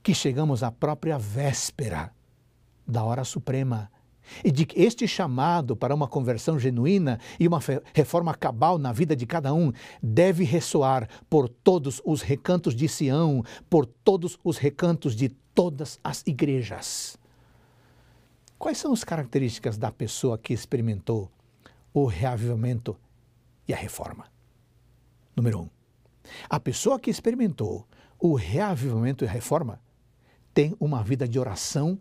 que 0.00 0.14
chegamos 0.14 0.62
à 0.62 0.70
própria 0.70 1.18
véspera 1.18 2.12
da 2.86 3.02
hora 3.02 3.24
suprema 3.24 3.90
e 4.44 4.50
de 4.50 4.66
que 4.66 4.80
este 4.80 5.06
chamado 5.06 5.76
para 5.76 5.94
uma 5.94 6.08
conversão 6.08 6.58
genuína 6.58 7.18
e 7.38 7.46
uma 7.46 7.60
reforma 7.94 8.34
cabal 8.34 8.78
na 8.78 8.92
vida 8.92 9.14
de 9.14 9.26
cada 9.26 9.52
um 9.52 9.72
deve 10.02 10.44
ressoar 10.44 11.08
por 11.28 11.48
todos 11.48 12.00
os 12.04 12.22
recantos 12.22 12.74
de 12.74 12.88
Sião, 12.88 13.42
por 13.68 13.86
todos 13.86 14.38
os 14.44 14.58
recantos 14.58 15.14
de 15.14 15.28
todas 15.28 15.98
as 16.02 16.22
igrejas. 16.26 17.16
Quais 18.58 18.78
são 18.78 18.92
as 18.92 19.04
características 19.04 19.76
da 19.76 19.90
pessoa 19.90 20.38
que 20.38 20.52
experimentou 20.52 21.30
o 21.92 22.06
reavivamento 22.06 22.96
e 23.68 23.74
a 23.74 23.76
reforma? 23.76 24.26
Número 25.34 25.60
um, 25.60 25.68
a 26.48 26.58
pessoa 26.58 26.98
que 26.98 27.10
experimentou 27.10 27.86
o 28.18 28.34
reavivamento 28.34 29.24
e 29.24 29.28
a 29.28 29.30
reforma 29.30 29.80
tem 30.54 30.74
uma 30.80 31.02
vida 31.02 31.28
de 31.28 31.38
oração 31.38 32.00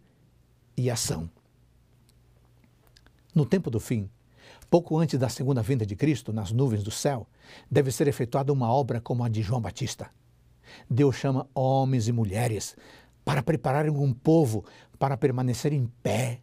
e 0.78 0.90
ação. 0.90 1.30
No 3.36 3.46
tempo 3.46 3.70
do 3.70 3.82
fim, 3.82 4.10
pouco 4.70 4.98
antes 4.98 5.20
da 5.20 5.28
segunda 5.28 5.62
vinda 5.62 5.86
de 5.86 5.94
Cristo, 5.94 6.32
nas 6.32 6.54
nuvens 6.54 6.82
do 6.84 6.90
céu, 6.90 7.28
deve 7.70 7.92
ser 7.92 8.08
efetuada 8.08 8.54
uma 8.54 8.72
obra 8.72 9.02
como 9.02 9.26
a 9.26 9.28
de 9.28 9.42
João 9.42 9.60
Batista. 9.60 10.10
Deus 10.90 11.18
chama 11.18 11.46
homens 11.54 12.08
e 12.08 12.14
mulheres 12.14 12.78
para 13.26 13.44
prepararem 13.44 13.92
um 13.92 14.14
povo 14.14 14.64
para 14.98 15.18
permanecer 15.18 15.74
em 15.74 15.86
pé 16.02 16.40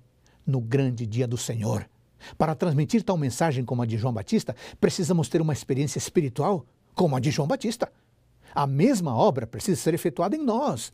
no 0.46 0.60
grande 0.60 1.06
dia 1.06 1.26
do 1.26 1.38
Senhor. 1.38 1.88
Para 2.36 2.54
transmitir 2.54 3.02
tal 3.02 3.16
mensagem 3.16 3.64
como 3.64 3.80
a 3.80 3.86
de 3.86 3.96
João 3.96 4.12
Batista, 4.12 4.54
precisamos 4.78 5.30
ter 5.30 5.40
uma 5.40 5.54
experiência 5.54 5.96
espiritual 5.96 6.66
como 6.94 7.16
a 7.16 7.20
de 7.20 7.30
João 7.30 7.48
Batista. 7.48 7.90
A 8.54 8.66
mesma 8.66 9.16
obra 9.16 9.46
precisa 9.46 9.80
ser 9.80 9.94
efetuada 9.94 10.36
em 10.36 10.44
nós. 10.44 10.92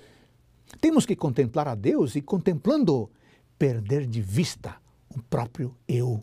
Temos 0.81 1.05
que 1.05 1.17
contemplar 1.17 1.67
a 1.67 1.75
Deus 1.75 2.15
e, 2.15 2.23
contemplando-o, 2.23 3.11
perder 3.59 4.07
de 4.07 4.23
vista 4.23 4.77
o 5.11 5.23
próprio 5.23 5.77
eu. 5.87 6.23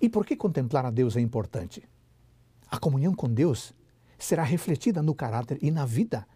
E 0.00 0.08
por 0.08 0.26
que 0.26 0.36
contemplar 0.36 0.84
a 0.84 0.90
Deus 0.90 1.16
é 1.16 1.20
importante? 1.20 1.82
A 2.70 2.78
comunhão 2.78 3.14
com 3.14 3.32
Deus 3.32 3.72
será 4.18 4.42
refletida 4.42 5.02
no 5.02 5.14
caráter 5.14 5.58
e 5.62 5.70
na 5.70 5.86
vida. 5.86 6.26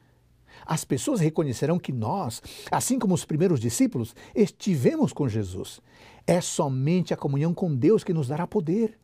As 0.66 0.85
pessoas 0.85 1.21
reconhecerão 1.21 1.78
que 1.78 1.92
nós, 1.92 2.42
assim 2.71 2.99
como 2.99 3.14
os 3.14 3.25
primeiros 3.25 3.61
discípulos, 3.61 4.14
estivemos 4.35 5.12
com 5.12 5.28
Jesus. 5.28 5.80
É 6.26 6.40
somente 6.40 7.14
a 7.14 7.16
comunhão 7.16 7.54
com 7.54 7.75
Deus 7.75 8.04
que 8.04 8.12
nos 8.12 8.28
dará 8.28 8.47
poder. 8.47 8.99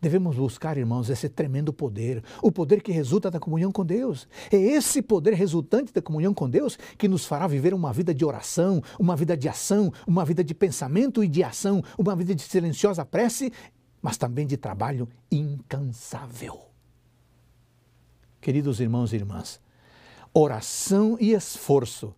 Devemos 0.00 0.36
buscar, 0.36 0.78
irmãos, 0.78 1.10
esse 1.10 1.28
tremendo 1.28 1.72
poder, 1.72 2.22
o 2.40 2.52
poder 2.52 2.80
que 2.82 2.92
resulta 2.92 3.30
da 3.30 3.40
comunhão 3.40 3.72
com 3.72 3.84
Deus. 3.84 4.28
É 4.50 4.56
esse 4.56 5.02
poder 5.02 5.34
resultante 5.34 5.92
da 5.92 6.00
comunhão 6.00 6.32
com 6.32 6.48
Deus 6.48 6.78
que 6.96 7.08
nos 7.08 7.26
fará 7.26 7.48
viver 7.48 7.74
uma 7.74 7.92
vida 7.92 8.14
de 8.14 8.24
oração, 8.24 8.80
uma 8.98 9.16
vida 9.16 9.36
de 9.36 9.48
ação, 9.48 9.92
uma 10.06 10.24
vida 10.24 10.44
de 10.44 10.54
pensamento 10.54 11.24
e 11.24 11.28
de 11.28 11.42
ação, 11.42 11.82
uma 11.98 12.14
vida 12.14 12.32
de 12.32 12.42
silenciosa 12.42 13.04
prece, 13.04 13.52
mas 14.00 14.16
também 14.16 14.46
de 14.46 14.56
trabalho 14.56 15.08
incansável. 15.32 16.60
Queridos 18.40 18.78
irmãos 18.78 19.12
e 19.12 19.16
irmãs, 19.16 19.60
oração 20.32 21.16
e 21.18 21.32
esforço, 21.32 22.14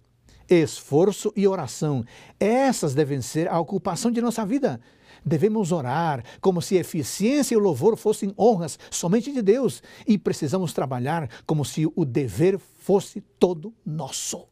esforço 0.51 1.33
e 1.35 1.49
oração, 1.49 2.05
essas 2.39 2.95
devem 2.95 3.23
ser 3.23 3.49
a 3.49 3.59
ocupação 3.59 4.11
de 4.11 4.21
nossa 4.21 4.45
vida. 4.45 4.79
Devemos 5.25 5.73
orar 5.73 6.25
como 6.41 6.63
se 6.63 6.77
eficiência 6.77 7.55
e 7.55 7.57
o 7.57 7.61
louvor 7.61 7.97
fossem 7.97 8.35
honras 8.39 8.79
somente 8.91 9.33
de 9.33 9.43
Deus 9.43 9.83
e 10.07 10.17
precisamos 10.17 10.73
trabalhar 10.73 11.29
como 11.47 11.65
se 11.65 11.87
o 11.95 12.05
dever 12.05 12.59
fosse 12.59 13.21
todo 13.39 13.75
nosso. 13.85 14.49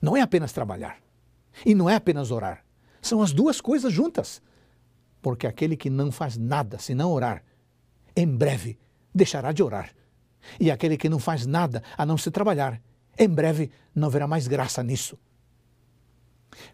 Não 0.00 0.16
é 0.16 0.20
apenas 0.20 0.52
trabalhar 0.52 0.98
e 1.64 1.74
não 1.74 1.88
é 1.88 1.94
apenas 1.94 2.30
orar. 2.30 2.64
São 3.00 3.22
as 3.22 3.32
duas 3.32 3.60
coisas 3.60 3.92
juntas. 3.92 4.42
Porque 5.20 5.46
aquele 5.46 5.76
que 5.76 5.88
não 5.88 6.12
faz 6.12 6.36
nada 6.36 6.78
se 6.78 6.94
não 6.94 7.10
orar, 7.10 7.42
em 8.14 8.26
breve 8.26 8.78
deixará 9.14 9.52
de 9.52 9.62
orar. 9.62 9.94
E 10.60 10.70
aquele 10.70 10.98
que 10.98 11.08
não 11.08 11.18
faz 11.18 11.46
nada 11.46 11.82
a 11.96 12.04
não 12.04 12.18
se 12.18 12.30
trabalhar, 12.30 12.80
em 13.18 13.28
breve 13.28 13.70
não 13.94 14.10
verá 14.10 14.26
mais 14.26 14.46
graça 14.46 14.82
nisso. 14.82 15.18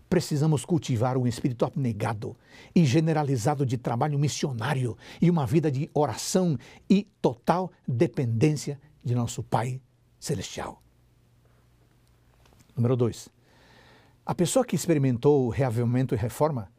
Precisamos 0.08 0.64
cultivar 0.64 1.16
um 1.16 1.26
espírito 1.26 1.64
abnegado 1.64 2.36
e 2.74 2.84
generalizado 2.84 3.64
de 3.64 3.76
trabalho 3.76 4.18
missionário 4.18 4.96
e 5.20 5.30
uma 5.30 5.46
vida 5.46 5.70
de 5.70 5.90
oração 5.94 6.58
e 6.88 7.06
total 7.20 7.70
dependência 7.86 8.80
de 9.04 9.14
nosso 9.14 9.42
Pai 9.42 9.80
Celestial. 10.18 10.82
Número 12.76 12.96
2. 12.96 13.28
A 14.24 14.34
pessoa 14.34 14.64
que 14.64 14.76
experimentou 14.76 15.48
reavivamento 15.48 16.14
e 16.14 16.18
reforma 16.18 16.70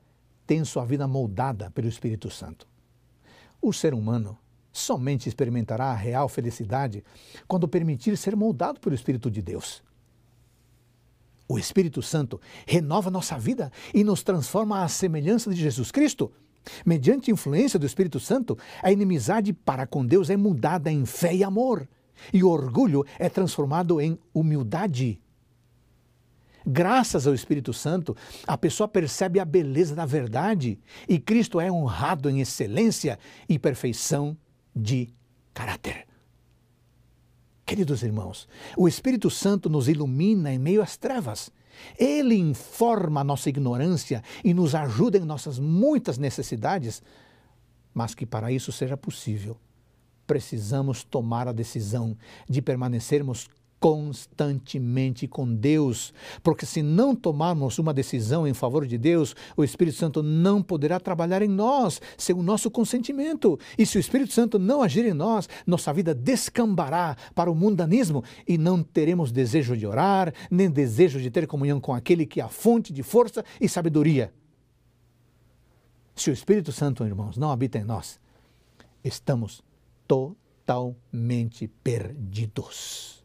tem 0.46 0.64
sua 0.64 0.86
vida 0.86 1.08
moldada 1.08 1.70
pelo 1.72 1.88
Espírito 1.88 2.30
Santo. 2.30 2.68
O 3.62 3.72
ser 3.72 3.94
humano 3.94 4.38
somente 4.72 5.28
experimentará 5.28 5.86
a 5.86 5.96
real 5.96 6.30
felicidade 6.30 7.04
quando 7.48 7.68
permitir 7.68 8.18
ser 8.18 8.36
moldado 8.36 8.80
pelo 8.80 8.96
Espírito 8.96 9.30
de 9.30 9.42
Deus. 9.42 9.84
O 11.52 11.60
Espírito 11.60 12.02
Santo 12.02 12.40
renova 12.66 13.12
nossa 13.12 13.38
vida 13.38 13.74
e 13.94 14.06
nos 14.06 14.24
transforma 14.24 14.84
à 14.84 14.88
semelhança 14.88 15.54
de 15.54 15.60
Jesus 15.60 15.92
Cristo. 15.92 16.32
Mediante 16.86 17.30
a 17.30 17.34
influência 17.34 17.78
do 17.78 17.86
Espírito 17.86 18.22
Santo, 18.22 18.58
a 18.82 18.90
inimizade 18.90 19.52
para 19.52 19.86
com 19.86 20.06
Deus 20.06 20.30
é 20.30 20.38
mudada 20.38 20.90
em 20.90 21.06
fé 21.06 21.36
e 21.36 21.44
amor, 21.44 21.90
e 22.32 22.42
o 22.42 22.50
orgulho 22.50 23.04
é 23.20 23.28
transformado 23.28 24.00
em 24.00 24.18
humildade. 24.34 25.20
Graças 26.66 27.28
ao 27.28 27.34
Espírito 27.34 27.74
Santo, 27.74 28.16
a 28.48 28.58
pessoa 28.58 28.88
percebe 28.88 29.38
a 29.38 29.44
beleza 29.44 29.94
da 29.94 30.06
verdade 30.06 30.80
e 31.06 31.20
Cristo 31.20 31.60
é 31.60 31.70
honrado 31.70 32.30
em 32.30 32.40
excelência 32.40 33.20
e 33.50 33.60
perfeição 33.60 34.38
de 34.74 35.10
caráter. 35.54 36.11
Queridos 37.72 38.04
irmãos, 38.04 38.50
o 38.76 38.86
Espírito 38.86 39.30
Santo 39.30 39.70
nos 39.70 39.88
ilumina 39.88 40.54
em 40.54 40.60
meio 40.60 40.82
às 40.82 40.98
trevas. 40.98 41.50
Ele 41.98 42.36
informa 42.36 43.22
a 43.22 43.24
nossa 43.24 43.48
ignorância 43.48 44.22
e 44.44 44.54
nos 44.54 44.76
ajuda 44.76 45.18
em 45.18 45.22
nossas 45.22 45.58
muitas 45.58 46.18
necessidades, 46.18 47.02
mas 47.94 48.14
que 48.14 48.26
para 48.26 48.52
isso 48.52 48.74
seja 48.74 48.98
possível, 48.98 49.56
precisamos 50.28 51.06
tomar 51.06 51.48
a 51.48 51.54
decisão 51.54 52.18
de 52.46 52.62
permanecermos 52.62 53.48
constantemente 53.82 55.28
com 55.28 55.52
Deus, 55.52 56.14
porque 56.44 56.68
se 56.68 56.84
não 56.84 57.16
tomarmos 57.16 57.80
uma 57.80 57.92
decisão 57.92 58.48
em 58.48 58.54
favor 58.54 58.86
de 58.86 58.96
Deus, 58.96 59.36
o 59.58 59.64
Espírito 59.64 59.98
Santo 59.98 60.22
não 60.22 60.62
poderá 60.62 61.00
trabalhar 61.00 61.42
em 61.42 61.48
nós 61.48 62.00
sem 62.16 62.36
o 62.36 62.44
nosso 62.44 62.70
consentimento. 62.70 63.60
E 63.76 63.84
se 63.84 63.98
o 63.98 64.00
Espírito 64.00 64.34
Santo 64.34 64.60
não 64.60 64.84
agir 64.84 65.04
em 65.04 65.16
nós, 65.16 65.50
nossa 65.66 65.92
vida 65.92 66.14
descambará 66.14 67.18
para 67.34 67.50
o 67.50 67.56
mundanismo 67.56 68.24
e 68.48 68.56
não 68.56 68.84
teremos 68.84 69.32
desejo 69.32 69.76
de 69.76 69.88
orar, 69.88 70.32
nem 70.52 70.70
desejo 70.70 71.20
de 71.20 71.32
ter 71.32 71.48
comunhão 71.48 71.82
com 71.82 71.92
aquele 71.92 72.28
que 72.28 72.40
é 72.40 72.44
a 72.44 72.50
fonte 72.50 72.94
de 72.94 73.02
força 73.02 73.44
e 73.60 73.68
sabedoria. 73.68 74.32
Se 76.16 76.30
o 76.30 76.34
Espírito 76.34 76.72
Santo, 76.72 77.04
irmãos, 77.04 77.36
não 77.36 77.50
habita 77.50 77.80
em 77.80 77.84
nós, 77.84 78.20
estamos 79.04 79.64
totalmente 80.08 81.68
perdidos. 81.84 83.21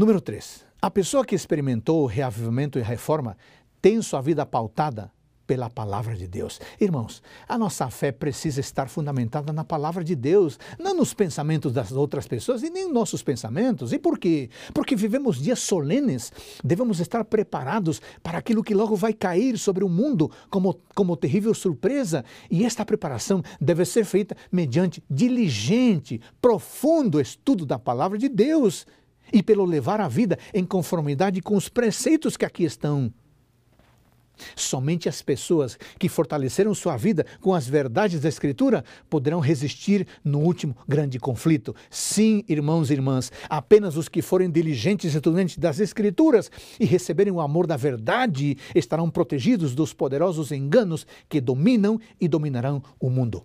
Número 0.00 0.18
3. 0.18 0.64
A 0.80 0.90
pessoa 0.90 1.26
que 1.26 1.34
experimentou 1.34 2.02
o 2.02 2.06
reavivamento 2.06 2.78
e 2.78 2.82
reforma 2.82 3.36
tem 3.82 4.00
sua 4.00 4.22
vida 4.22 4.46
pautada 4.46 5.12
pela 5.46 5.68
palavra 5.68 6.16
de 6.16 6.26
Deus. 6.26 6.58
Irmãos, 6.80 7.22
a 7.46 7.58
nossa 7.58 7.90
fé 7.90 8.10
precisa 8.10 8.60
estar 8.60 8.88
fundamentada 8.88 9.52
na 9.52 9.62
palavra 9.62 10.02
de 10.02 10.14
Deus, 10.14 10.58
não 10.78 10.94
nos 10.94 11.12
pensamentos 11.12 11.72
das 11.74 11.92
outras 11.92 12.26
pessoas 12.26 12.62
e 12.62 12.70
nem 12.70 12.84
nos 12.84 12.94
nossos 12.94 13.22
pensamentos. 13.22 13.92
E 13.92 13.98
por 13.98 14.18
quê? 14.18 14.48
Porque 14.72 14.96
vivemos 14.96 15.36
dias 15.38 15.58
solenes, 15.58 16.32
devemos 16.64 16.98
estar 16.98 17.22
preparados 17.24 18.00
para 18.22 18.38
aquilo 18.38 18.62
que 18.62 18.72
logo 18.72 18.96
vai 18.96 19.12
cair 19.12 19.58
sobre 19.58 19.84
o 19.84 19.88
mundo 19.88 20.30
como, 20.48 20.80
como 20.94 21.14
terrível 21.14 21.52
surpresa. 21.52 22.24
E 22.50 22.64
esta 22.64 22.86
preparação 22.86 23.42
deve 23.60 23.84
ser 23.84 24.06
feita 24.06 24.34
mediante 24.50 25.04
diligente, 25.10 26.22
profundo 26.40 27.20
estudo 27.20 27.66
da 27.66 27.78
palavra 27.78 28.16
de 28.16 28.30
Deus 28.30 28.86
e 29.32 29.42
pelo 29.42 29.64
levar 29.64 30.00
a 30.00 30.08
vida 30.08 30.38
em 30.52 30.64
conformidade 30.64 31.40
com 31.40 31.56
os 31.56 31.68
preceitos 31.68 32.36
que 32.36 32.44
aqui 32.44 32.64
estão. 32.64 33.12
Somente 34.56 35.08
as 35.08 35.22
pessoas 35.22 35.78
que 35.98 36.08
fortaleceram 36.08 36.74
sua 36.74 36.96
vida 36.96 37.26
com 37.40 37.54
as 37.54 37.66
verdades 37.66 38.20
da 38.20 38.28
Escritura 38.28 38.84
poderão 39.08 39.40
resistir 39.40 40.06
no 40.24 40.40
último 40.40 40.76
grande 40.88 41.18
conflito. 41.18 41.74
Sim, 41.90 42.44
irmãos 42.48 42.90
e 42.90 42.94
irmãs, 42.94 43.30
apenas 43.48 43.96
os 43.96 44.08
que 44.08 44.22
forem 44.22 44.50
diligentes 44.50 45.14
estudantes 45.14 45.58
das 45.58 45.80
Escrituras 45.80 46.50
e 46.78 46.84
receberem 46.84 47.32
o 47.32 47.40
amor 47.40 47.66
da 47.66 47.76
verdade 47.76 48.56
estarão 48.74 49.10
protegidos 49.10 49.74
dos 49.74 49.92
poderosos 49.92 50.52
enganos 50.52 51.06
que 51.28 51.40
dominam 51.40 52.00
e 52.20 52.28
dominarão 52.28 52.82
o 52.98 53.10
mundo. 53.10 53.44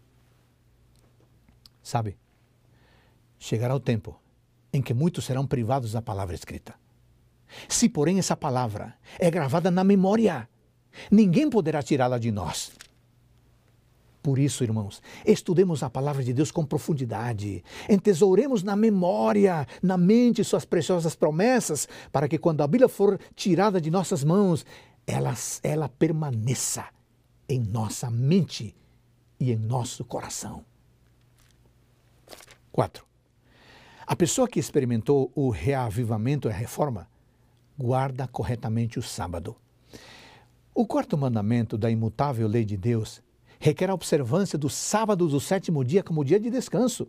Sabe, 1.84 2.18
chegará 3.38 3.76
o 3.76 3.80
tempo 3.80 4.20
em 4.76 4.82
que 4.82 4.94
muitos 4.94 5.24
serão 5.24 5.48
privados 5.48 5.94
da 5.94 6.02
palavra 6.02 6.36
escrita. 6.36 6.76
Se, 7.70 7.88
porém, 7.88 8.20
essa 8.20 8.36
palavra 8.36 8.94
é 9.18 9.32
gravada 9.32 9.72
na 9.72 9.86
memória, 9.86 10.50
ninguém 11.10 11.50
poderá 11.50 11.82
tirá-la 11.82 12.18
de 12.18 12.30
nós. 12.30 12.74
Por 14.22 14.38
isso, 14.38 14.66
irmãos, 14.66 15.02
estudemos 15.26 15.82
a 15.82 15.90
palavra 15.90 16.22
de 16.22 16.34
Deus 16.34 16.52
com 16.52 16.66
profundidade, 16.66 17.64
entesouremos 17.90 18.64
na 18.64 18.76
memória, 18.76 19.66
na 19.82 19.98
mente, 19.98 20.44
suas 20.44 20.66
preciosas 20.66 21.16
promessas, 21.16 21.88
para 22.12 22.28
que 22.28 22.38
quando 22.38 22.60
a 22.62 22.68
Bíblia 22.68 22.90
for 22.90 23.18
tirada 23.34 23.80
de 23.80 23.90
nossas 23.90 24.26
mãos, 24.26 24.66
ela, 25.08 25.34
ela 25.64 25.88
permaneça 25.88 26.86
em 27.48 27.62
nossa 27.62 28.10
mente 28.10 28.76
e 29.40 29.54
em 29.54 29.56
nosso 29.56 30.04
coração. 30.04 30.66
4. 32.74 33.05
A 34.08 34.16
pessoa 34.16 34.48
que 34.48 34.60
experimentou 34.60 35.32
o 35.34 35.50
reavivamento 35.50 36.48
e 36.48 36.52
a 36.52 36.54
reforma 36.54 37.08
guarda 37.76 38.28
corretamente 38.28 39.00
o 39.00 39.02
sábado. 39.02 39.56
O 40.76 40.86
quarto 40.86 41.18
mandamento 41.18 41.76
da 41.76 41.90
imutável 41.90 42.48
lei 42.48 42.64
de 42.64 42.78
Deus 42.78 43.24
requer 43.60 43.90
a 43.90 43.96
observância 43.96 44.60
do 44.60 44.70
sábado 44.70 45.28
do 45.28 45.40
sétimo 45.40 45.84
dia 45.84 46.04
como 46.04 46.24
dia 46.24 46.40
de 46.40 46.52
descanso, 46.52 47.08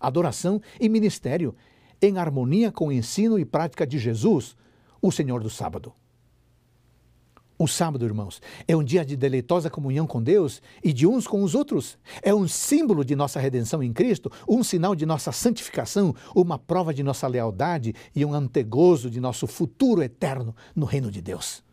adoração 0.00 0.58
e 0.80 0.88
ministério, 0.88 1.54
em 2.00 2.16
harmonia 2.16 2.72
com 2.72 2.88
o 2.88 2.92
ensino 2.92 3.38
e 3.38 3.44
prática 3.44 3.86
de 3.86 3.98
Jesus, 3.98 4.56
o 5.02 5.12
Senhor 5.12 5.42
do 5.42 5.50
sábado. 5.50 5.92
O 7.60 7.66
sábado, 7.66 8.04
irmãos, 8.04 8.40
é 8.68 8.76
um 8.76 8.84
dia 8.84 9.04
de 9.04 9.16
deleitosa 9.16 9.68
comunhão 9.68 10.06
com 10.06 10.22
Deus 10.22 10.62
e 10.82 10.92
de 10.92 11.08
uns 11.08 11.26
com 11.26 11.42
os 11.42 11.56
outros. 11.56 11.98
É 12.22 12.32
um 12.32 12.46
símbolo 12.46 13.04
de 13.04 13.16
nossa 13.16 13.40
redenção 13.40 13.82
em 13.82 13.92
Cristo, 13.92 14.30
um 14.48 14.62
sinal 14.62 14.94
de 14.94 15.04
nossa 15.04 15.32
santificação, 15.32 16.14
uma 16.36 16.56
prova 16.56 16.94
de 16.94 17.02
nossa 17.02 17.26
lealdade 17.26 17.96
e 18.14 18.24
um 18.24 18.32
antegozo 18.32 19.10
de 19.10 19.18
nosso 19.18 19.48
futuro 19.48 20.04
eterno 20.04 20.54
no 20.72 20.86
reino 20.86 21.10
de 21.10 21.20
Deus. 21.20 21.64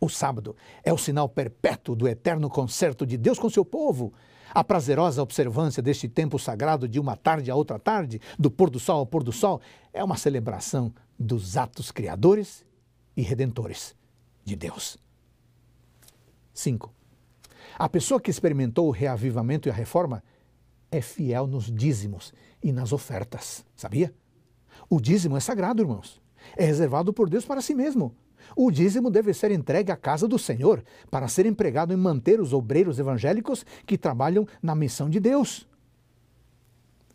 O 0.00 0.08
sábado 0.08 0.56
é 0.82 0.92
o 0.92 0.98
sinal 0.98 1.28
perpétuo 1.28 1.94
do 1.94 2.08
eterno 2.08 2.50
concerto 2.50 3.06
de 3.06 3.16
Deus 3.16 3.38
com 3.38 3.48
seu 3.48 3.64
povo. 3.64 4.12
A 4.52 4.64
prazerosa 4.64 5.22
observância 5.22 5.80
deste 5.80 6.08
tempo 6.08 6.36
sagrado 6.36 6.88
de 6.88 6.98
uma 6.98 7.16
tarde 7.16 7.48
a 7.48 7.54
outra 7.54 7.78
tarde, 7.78 8.20
do 8.36 8.50
pôr 8.50 8.68
do 8.68 8.80
sol 8.80 8.98
ao 8.98 9.06
pôr 9.06 9.22
do 9.22 9.30
sol, 9.30 9.60
é 9.92 10.02
uma 10.02 10.16
celebração 10.16 10.92
dos 11.16 11.56
atos 11.56 11.92
criadores 11.92 12.64
e 13.16 13.22
redentores 13.22 13.99
de 14.44 14.56
Deus. 14.56 14.98
5. 16.52 16.92
A 17.78 17.88
pessoa 17.88 18.20
que 18.20 18.30
experimentou 18.30 18.88
o 18.88 18.90
reavivamento 18.90 19.68
e 19.68 19.70
a 19.70 19.74
reforma 19.74 20.22
é 20.90 21.00
fiel 21.00 21.46
nos 21.46 21.70
dízimos 21.72 22.32
e 22.62 22.72
nas 22.72 22.92
ofertas, 22.92 23.64
sabia? 23.74 24.12
O 24.88 25.00
dízimo 25.00 25.36
é 25.36 25.40
sagrado, 25.40 25.82
irmãos. 25.82 26.20
É 26.56 26.64
reservado 26.64 27.12
por 27.12 27.28
Deus 27.28 27.44
para 27.44 27.60
si 27.60 27.74
mesmo. 27.74 28.14
O 28.56 28.70
dízimo 28.70 29.10
deve 29.10 29.32
ser 29.32 29.50
entregue 29.50 29.92
à 29.92 29.96
casa 29.96 30.26
do 30.26 30.38
Senhor 30.38 30.82
para 31.10 31.28
ser 31.28 31.46
empregado 31.46 31.92
em 31.92 31.96
manter 31.96 32.40
os 32.40 32.52
obreiros 32.52 32.98
evangélicos 32.98 33.64
que 33.86 33.98
trabalham 33.98 34.46
na 34.62 34.74
missão 34.74 35.08
de 35.08 35.20
Deus. 35.20 35.68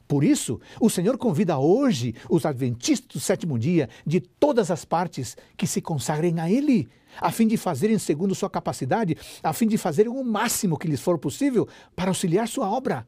Por 0.08 0.24
isso, 0.24 0.60
o 0.80 0.90
Senhor 0.90 1.18
convida 1.18 1.58
hoje 1.58 2.14
os 2.30 2.46
adventistas 2.46 3.08
do 3.08 3.20
sétimo 3.20 3.58
dia 3.58 3.90
de 4.06 4.20
todas 4.20 4.70
as 4.70 4.86
partes 4.86 5.36
que 5.58 5.66
se 5.66 5.82
consagrem 5.82 6.40
a 6.40 6.50
Ele, 6.50 6.88
a 7.20 7.32
fim 7.32 7.48
de 7.48 7.58
fazerem 7.58 7.98
segundo 7.98 8.36
sua 8.36 8.50
capacidade, 8.50 9.18
a 9.42 9.52
fim 9.52 9.68
de 9.68 9.78
fazerem 9.78 10.12
o 10.12 10.24
máximo 10.24 10.78
que 10.78 10.88
lhes 10.88 11.02
for 11.02 11.18
possível 11.18 11.68
para 11.96 12.12
auxiliar 12.12 12.48
sua 12.48 12.70
obra. 12.70 13.08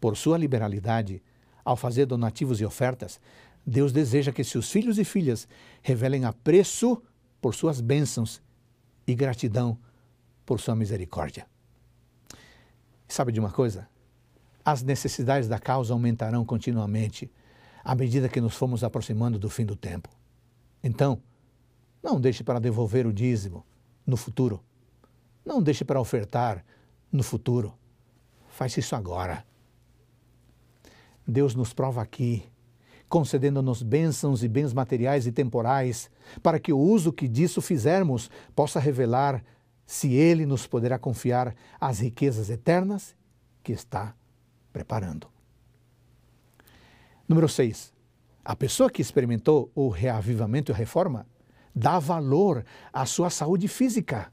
Por 0.00 0.16
sua 0.16 0.38
liberalidade, 0.38 1.22
ao 1.62 1.76
fazer 1.76 2.06
donativos 2.06 2.60
e 2.60 2.64
ofertas, 2.64 3.20
Deus 3.66 3.92
deseja 3.92 4.32
que 4.32 4.42
seus 4.42 4.70
filhos 4.70 4.98
e 4.98 5.04
filhas 5.04 5.46
revelem 5.82 6.24
apreço 6.24 7.02
por 7.38 7.54
suas 7.54 7.82
bênçãos 7.82 8.40
e 9.06 9.14
gratidão 9.14 9.78
por 10.46 10.58
sua 10.58 10.74
misericórdia. 10.74 11.46
Sabe 13.06 13.30
de 13.30 13.40
uma 13.40 13.50
coisa? 13.50 13.88
As 14.64 14.82
necessidades 14.82 15.48
da 15.48 15.58
causa 15.58 15.92
aumentarão 15.92 16.44
continuamente 16.44 17.30
à 17.82 17.94
medida 17.94 18.28
que 18.28 18.40
nos 18.40 18.54
formos 18.54 18.84
aproximando 18.84 19.38
do 19.38 19.48
fim 19.48 19.64
do 19.64 19.74
tempo. 19.74 20.08
Então, 20.82 21.22
não 22.02 22.20
deixe 22.20 22.44
para 22.44 22.60
devolver 22.60 23.06
o 23.06 23.12
dízimo 23.12 23.64
no 24.06 24.16
futuro. 24.16 24.62
Não 25.44 25.62
deixe 25.62 25.84
para 25.84 26.00
ofertar 26.00 26.64
no 27.10 27.22
futuro. 27.22 27.74
Faça 28.48 28.80
isso 28.80 28.94
agora. 28.94 29.44
Deus 31.26 31.54
nos 31.54 31.72
prova 31.72 32.02
aqui 32.02 32.50
concedendo-nos 33.10 33.82
bênçãos 33.82 34.44
e 34.44 34.48
bens 34.48 34.72
materiais 34.72 35.26
e 35.26 35.32
temporais, 35.32 36.08
para 36.40 36.60
que 36.60 36.72
o 36.72 36.78
uso 36.78 37.12
que 37.12 37.26
disso 37.26 37.60
fizermos 37.60 38.30
possa 38.54 38.78
revelar 38.78 39.44
se 39.84 40.12
Ele 40.14 40.46
nos 40.46 40.64
poderá 40.64 40.96
confiar 40.96 41.52
as 41.80 41.98
riquezas 41.98 42.48
eternas 42.48 43.16
que 43.64 43.72
está 43.72 44.14
preparando. 44.72 45.28
Número 47.28 47.48
6. 47.48 47.92
A 48.44 48.56
pessoa 48.56 48.90
que 48.90 49.02
experimentou 49.02 49.70
o 49.74 49.88
reavivamento 49.88 50.72
e 50.72 50.74
a 50.74 50.76
reforma 50.76 51.26
dá 51.74 51.98
valor 51.98 52.64
à 52.92 53.06
sua 53.06 53.30
saúde 53.30 53.68
física. 53.68 54.32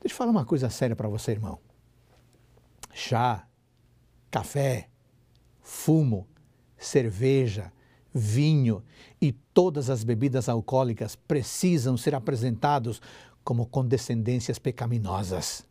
Deixa 0.00 0.14
eu 0.14 0.16
falar 0.16 0.30
uma 0.30 0.44
coisa 0.44 0.70
séria 0.70 0.96
para 0.96 1.08
você, 1.08 1.32
irmão. 1.32 1.58
Chá, 2.92 3.46
café, 4.30 4.88
fumo, 5.60 6.26
cerveja, 6.76 7.72
vinho 8.12 8.82
e 9.20 9.32
todas 9.32 9.88
as 9.88 10.04
bebidas 10.04 10.48
alcoólicas 10.48 11.14
precisam 11.14 11.96
ser 11.96 12.14
apresentados 12.14 13.00
como 13.44 13.66
condescendências 13.66 14.58
pecaminosas. 14.58 15.66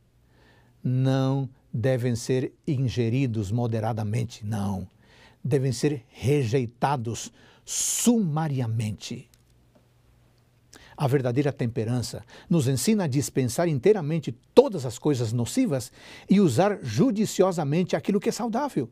Não 0.83 1.49
devem 1.73 2.15
ser 2.15 2.53
ingeridos 2.67 3.51
moderadamente, 3.51 4.45
não. 4.45 4.87
Devem 5.43 5.71
ser 5.71 6.05
rejeitados 6.09 7.31
sumariamente. 7.65 9.29
A 10.95 11.07
verdadeira 11.07 11.51
temperança 11.51 12.23
nos 12.49 12.67
ensina 12.67 13.05
a 13.05 13.07
dispensar 13.07 13.67
inteiramente 13.67 14.31
todas 14.53 14.85
as 14.85 14.99
coisas 14.99 15.33
nocivas 15.33 15.91
e 16.29 16.39
usar 16.39 16.77
judiciosamente 16.83 17.95
aquilo 17.95 18.19
que 18.19 18.29
é 18.29 18.31
saudável. 18.31 18.89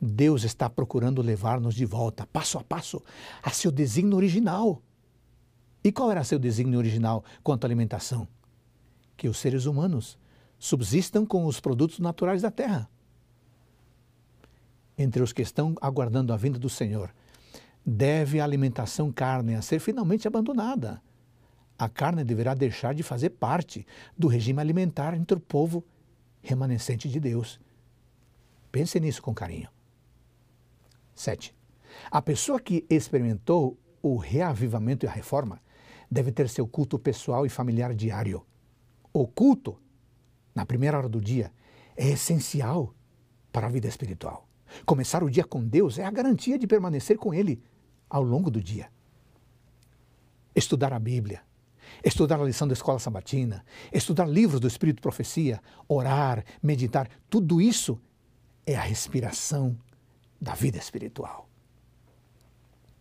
Deus 0.00 0.42
está 0.42 0.68
procurando 0.68 1.22
levar-nos 1.22 1.74
de 1.74 1.84
volta, 1.84 2.26
passo 2.26 2.58
a 2.58 2.64
passo, 2.64 3.02
a 3.42 3.50
seu 3.50 3.70
desígnio 3.70 4.16
original. 4.16 4.82
E 5.84 5.92
qual 5.92 6.10
era 6.10 6.24
seu 6.24 6.38
desígnio 6.38 6.78
original 6.78 7.24
quanto 7.42 7.64
à 7.64 7.66
alimentação? 7.66 8.26
Que 9.16 9.28
os 9.28 9.38
seres 9.38 9.66
humanos 9.66 10.18
subsistam 10.60 11.26
com 11.26 11.44
os 11.44 11.58
produtos 11.58 11.98
naturais 11.98 12.42
da 12.42 12.52
terra. 12.52 12.88
Entre 14.96 15.20
os 15.20 15.32
que 15.32 15.42
estão 15.42 15.74
aguardando 15.80 16.32
a 16.32 16.36
vinda 16.36 16.58
do 16.58 16.68
Senhor, 16.68 17.12
deve 17.84 18.38
a 18.38 18.44
alimentação 18.44 19.10
carne 19.10 19.60
ser 19.60 19.80
finalmente 19.80 20.28
abandonada. 20.28 21.02
A 21.76 21.88
carne 21.88 22.22
deverá 22.22 22.54
deixar 22.54 22.94
de 22.94 23.02
fazer 23.02 23.30
parte 23.30 23.84
do 24.16 24.28
regime 24.28 24.60
alimentar 24.60 25.14
entre 25.14 25.36
o 25.36 25.40
povo 25.40 25.84
remanescente 26.40 27.08
de 27.08 27.18
Deus 27.18 27.58
Pense 28.70 29.00
nisso 29.00 29.20
com 29.20 29.34
carinho. 29.34 29.68
7. 31.14 31.54
A 32.10 32.22
pessoa 32.22 32.60
que 32.60 32.86
experimentou 32.88 33.76
o 34.00 34.16
reavivamento 34.16 35.04
e 35.04 35.08
a 35.08 35.12
reforma 35.12 35.60
deve 36.10 36.32
ter 36.32 36.48
seu 36.48 36.66
culto 36.66 36.98
pessoal 36.98 37.44
e 37.44 37.48
familiar 37.48 37.94
diário. 37.94 38.44
O 39.12 39.26
culto, 39.26 39.76
na 40.60 40.66
primeira 40.66 40.98
hora 40.98 41.08
do 41.08 41.22
dia, 41.22 41.50
é 41.96 42.10
essencial 42.10 42.94
para 43.50 43.66
a 43.66 43.70
vida 43.70 43.88
espiritual. 43.88 44.46
Começar 44.84 45.24
o 45.24 45.30
dia 45.30 45.42
com 45.42 45.66
Deus 45.66 45.98
é 45.98 46.04
a 46.04 46.10
garantia 46.10 46.58
de 46.58 46.66
permanecer 46.66 47.16
com 47.16 47.32
Ele 47.32 47.62
ao 48.10 48.22
longo 48.22 48.50
do 48.50 48.62
dia. 48.62 48.92
Estudar 50.54 50.92
a 50.92 50.98
Bíblia, 50.98 51.40
estudar 52.04 52.38
a 52.38 52.44
lição 52.44 52.68
da 52.68 52.74
escola 52.74 52.98
sabatina, 52.98 53.64
estudar 53.90 54.26
livros 54.28 54.60
do 54.60 54.68
Espírito 54.68 55.00
Profecia, 55.00 55.62
orar, 55.88 56.44
meditar, 56.62 57.08
tudo 57.30 57.58
isso 57.58 57.98
é 58.66 58.76
a 58.76 58.82
respiração 58.82 59.74
da 60.38 60.52
vida 60.52 60.76
espiritual. 60.76 61.48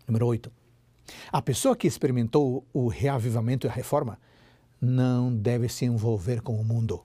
Número 0.07 0.25
8. 0.27 0.49
A 1.29 1.41
pessoa 1.41 1.75
que 1.75 1.87
experimentou 1.87 2.65
o 2.71 2.87
reavivamento 2.87 3.67
e 3.67 3.69
a 3.69 3.73
reforma 3.73 4.17
não 4.79 5.35
deve 5.35 5.67
se 5.67 5.83
envolver 5.83 6.41
com 6.41 6.55
o 6.55 6.63
mundo. 6.63 7.03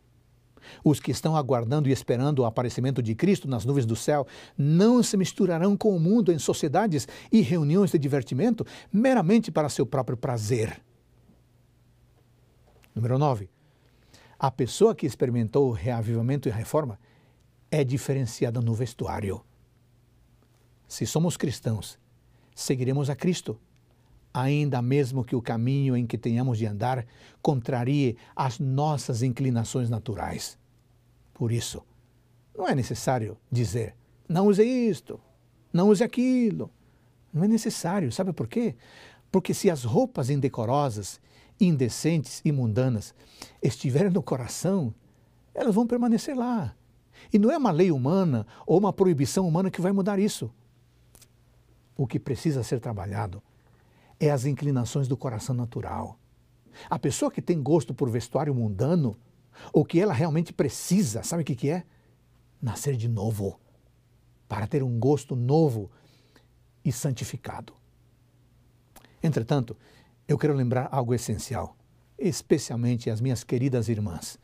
Os 0.83 1.00
que 1.00 1.11
estão 1.11 1.37
aguardando 1.37 1.88
e 1.88 1.92
esperando 1.92 2.40
o 2.40 2.44
aparecimento 2.44 3.03
de 3.03 3.14
Cristo 3.14 3.48
nas 3.48 3.64
nuvens 3.64 3.87
do 3.87 3.96
céu 3.96 4.27
não 4.57 5.03
se 5.03 5.16
misturarão 5.16 5.77
com 5.77 5.96
o 5.96 6.00
mundo 6.00 6.33
em 6.33 6.38
sociedades 6.38 7.07
e 7.31 7.40
reuniões 7.40 7.90
de 7.90 7.98
divertimento 7.98 8.66
meramente 8.92 9.50
para 9.50 9.68
seu 9.68 9.87
próprio 9.87 10.16
prazer. 10.16 10.81
Número 12.94 13.18
9. 13.18 13.50
A 14.38 14.50
pessoa 14.50 14.94
que 14.94 15.07
experimentou 15.07 15.68
o 15.68 15.72
reavivamento 15.72 16.48
e 16.48 16.53
a 16.53 16.55
reforma 16.55 16.98
é 17.70 17.83
diferenciada 17.83 18.61
no 18.61 18.74
vestuário. 18.74 19.44
Se 20.87 21.07
somos 21.07 21.37
cristãos, 21.37 21.98
seguiremos 22.55 23.11
a 23.11 23.16
Cristo, 23.16 23.59
ainda 24.35 24.83
mesmo 24.83 25.25
que 25.25 25.37
o 25.37 25.40
caminho 25.40 25.97
em 25.97 26.05
que 26.05 26.18
tenhamos 26.18 26.59
de 26.59 26.66
andar 26.66 27.07
contrarie 27.40 28.16
as 28.35 28.59
nossas 28.59 29.23
inclinações 29.23 29.88
naturais. 29.88 30.59
Por 31.33 31.53
isso, 31.53 31.81
não 32.57 32.66
é 32.66 32.75
necessário 32.75 33.38
dizer, 33.51 33.94
não 34.29 34.49
use 34.49 34.64
isto, 34.64 35.20
não 35.73 35.88
use 35.88 36.03
aquilo. 36.03 36.68
Não 37.33 37.44
é 37.44 37.49
necessário, 37.49 38.12
sabe 38.12 38.33
por 38.33 38.47
quê? 38.47 38.75
Porque 39.31 39.55
se 39.55 39.70
as 39.70 39.85
roupas 39.85 40.31
indecorosas, 40.31 41.20
indecentes 41.61 42.40
e 42.44 42.53
mundanas 42.53 43.14
estiverem 43.62 44.11
no 44.11 44.23
coração, 44.23 44.94
elas 45.53 45.75
vão 45.75 45.87
permanecer 45.87 46.37
lá. 46.37 46.75
E 47.33 47.38
não 47.38 47.51
é 47.51 47.57
uma 47.57 47.70
lei 47.70 47.90
humana 47.90 48.47
ou 48.66 48.79
uma 48.79 48.92
proibição 48.92 49.47
humana 49.47 49.70
que 49.70 49.81
vai 49.81 49.90
mudar 49.90 50.18
isso. 50.18 50.51
O 51.97 52.07
que 52.07 52.18
precisa 52.18 52.62
ser 52.62 52.81
trabalhado 52.81 53.42
é 54.27 54.31
as 54.31 54.45
inclinações 54.45 55.09
do 55.09 55.17
coração 55.17 55.55
natural. 55.55 56.19
A 56.91 56.99
pessoa 56.99 57.31
que 57.31 57.43
tem 57.43 57.63
gosto 57.63 57.95
por 57.95 58.11
vestuário 58.11 58.55
mundano, 58.55 59.17
o 59.73 59.85
que 59.85 60.01
ela 60.01 60.13
realmente 60.13 60.53
precisa, 60.53 61.23
sabe 61.23 61.43
o 61.43 61.45
que, 61.45 61.55
que 61.55 61.71
é? 61.71 61.85
Nascer 62.61 62.97
de 62.97 63.09
novo, 63.09 63.61
para 64.49 64.67
ter 64.67 64.83
um 64.83 64.99
gosto 64.99 65.37
novo 65.37 65.91
e 66.85 66.91
santificado. 66.91 67.73
Entretanto, 69.23 69.77
eu 70.27 70.37
quero 70.37 70.55
lembrar 70.55 70.89
algo 70.91 71.15
essencial, 71.15 71.77
especialmente 72.19 73.11
as 73.11 73.21
minhas 73.21 73.45
queridas 73.45 73.89
irmãs. 73.89 74.39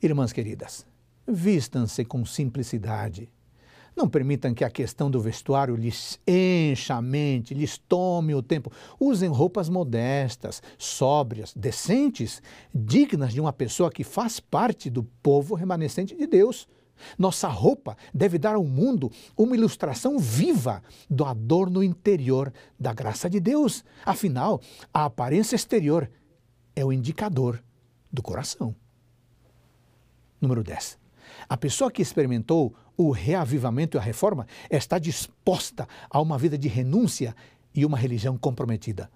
Irmãs 0.00 0.32
queridas, 0.32 0.86
Vistam-se 1.26 2.04
com 2.04 2.24
simplicidade. 2.26 3.30
Não 3.96 4.08
permitam 4.08 4.52
que 4.52 4.64
a 4.64 4.70
questão 4.70 5.08
do 5.08 5.20
vestuário 5.20 5.76
lhes 5.76 6.18
encha 6.26 6.96
a 6.96 7.02
mente, 7.02 7.54
lhes 7.54 7.78
tome 7.78 8.34
o 8.34 8.42
tempo. 8.42 8.72
Usem 8.98 9.28
roupas 9.28 9.68
modestas, 9.68 10.60
sóbrias, 10.76 11.54
decentes, 11.54 12.42
dignas 12.74 13.32
de 13.32 13.40
uma 13.40 13.52
pessoa 13.52 13.92
que 13.92 14.02
faz 14.02 14.40
parte 14.40 14.90
do 14.90 15.04
povo 15.22 15.54
remanescente 15.54 16.16
de 16.16 16.26
Deus. 16.26 16.66
Nossa 17.18 17.48
roupa 17.48 17.96
deve 18.12 18.38
dar 18.38 18.56
ao 18.56 18.64
mundo 18.64 19.10
uma 19.36 19.54
ilustração 19.54 20.18
viva 20.18 20.82
do 21.08 21.24
adorno 21.24 21.82
interior 21.82 22.52
da 22.78 22.92
graça 22.92 23.30
de 23.30 23.38
Deus. 23.38 23.84
Afinal, 24.04 24.60
a 24.92 25.04
aparência 25.04 25.54
exterior 25.54 26.10
é 26.74 26.84
o 26.84 26.92
indicador 26.92 27.62
do 28.12 28.22
coração. 28.22 28.74
Número 30.40 30.62
10. 30.62 31.03
A 31.48 31.56
pessoa 31.56 31.90
que 31.90 32.02
experimentou 32.02 32.74
o 32.96 33.10
reavivamento 33.10 33.96
e 33.96 33.98
a 33.98 34.02
reforma 34.02 34.46
está 34.70 34.98
disposta 34.98 35.86
a 36.08 36.20
uma 36.20 36.38
vida 36.38 36.56
de 36.56 36.68
renúncia 36.68 37.34
e 37.74 37.84
uma 37.84 37.98
religião 37.98 38.36
comprometida. 38.36 39.10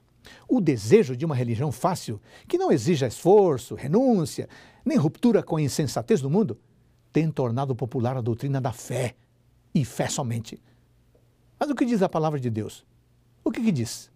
O 0.48 0.60
desejo 0.60 1.16
de 1.16 1.24
uma 1.24 1.34
religião 1.34 1.72
fácil, 1.72 2.20
que 2.46 2.58
não 2.58 2.70
exija 2.70 3.06
esforço, 3.06 3.74
renúncia, 3.74 4.48
nem 4.84 4.98
ruptura 4.98 5.42
com 5.42 5.56
a 5.56 5.62
insensatez 5.62 6.20
do 6.20 6.28
mundo, 6.28 6.58
tem 7.12 7.30
tornado 7.30 7.74
popular 7.74 8.16
a 8.16 8.20
doutrina 8.20 8.60
da 8.60 8.72
fé 8.72 9.14
e 9.74 9.84
fé 9.84 10.08
somente. 10.08 10.60
Mas 11.58 11.70
o 11.70 11.74
que 11.74 11.84
diz 11.84 12.02
a 12.02 12.08
palavra 12.08 12.38
de 12.38 12.50
Deus? 12.50 12.84
O 13.42 13.50
que, 13.50 13.62
que 13.62 13.72
diz? 13.72 14.10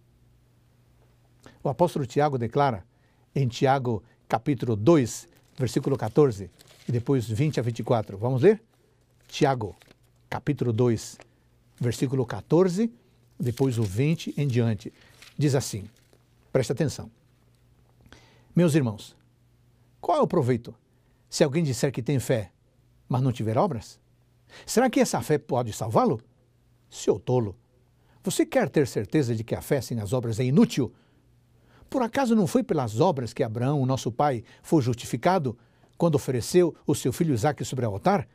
O 1.63 1.69
apóstolo 1.69 2.05
Tiago 2.05 2.37
declara 2.37 2.85
em 3.33 3.47
Tiago 3.47 4.03
capítulo 4.27 4.75
2, 4.75 5.27
versículo 5.57 5.97
14 5.97 6.51
e 6.87 6.91
depois 6.91 7.27
20 7.27 7.59
a 7.59 7.63
24. 7.63 8.17
Vamos 8.17 8.41
ler? 8.41 8.61
Tiago, 9.27 9.75
capítulo 10.29 10.71
2, 10.71 11.17
versículo 11.79 12.25
14, 12.25 12.91
depois 13.39 13.77
o 13.77 13.83
20 13.83 14.33
em 14.37 14.47
diante. 14.47 14.93
Diz 15.37 15.55
assim: 15.55 15.89
preste 16.51 16.71
atenção. 16.71 17.09
Meus 18.55 18.75
irmãos, 18.75 19.15
qual 19.99 20.19
é 20.19 20.21
o 20.21 20.27
proveito 20.27 20.73
se 21.29 21.43
alguém 21.43 21.63
disser 21.63 21.91
que 21.91 22.03
tem 22.03 22.19
fé, 22.19 22.51
mas 23.09 23.21
não 23.21 23.31
tiver 23.31 23.57
obras? 23.57 23.99
Será 24.65 24.89
que 24.89 24.99
essa 24.99 25.21
fé 25.21 25.37
pode 25.37 25.73
salvá-lo? 25.73 26.21
Seu 26.89 27.19
tolo, 27.19 27.55
você 28.23 28.45
quer 28.45 28.69
ter 28.69 28.87
certeza 28.87 29.35
de 29.35 29.43
que 29.43 29.55
a 29.55 29.61
fé 29.61 29.81
sem 29.81 29.99
as 29.99 30.13
obras 30.13 30.39
é 30.39 30.45
inútil? 30.45 30.93
Por 31.89 32.01
acaso 32.01 32.35
não 32.35 32.47
foi 32.47 32.63
pelas 32.63 32.99
obras 32.99 33.33
que 33.33 33.43
Abraão, 33.43 33.85
nosso 33.85 34.11
pai, 34.11 34.43
foi 34.61 34.81
justificado 34.81 35.57
quando 36.03 36.15
ofereceu 36.15 36.75
o 36.85 36.93
seu 36.93 37.13
filho 37.13 37.33
Isaque 37.33 37.63
sobre 37.63 37.85
o 37.85 37.89
altar? 37.89 38.27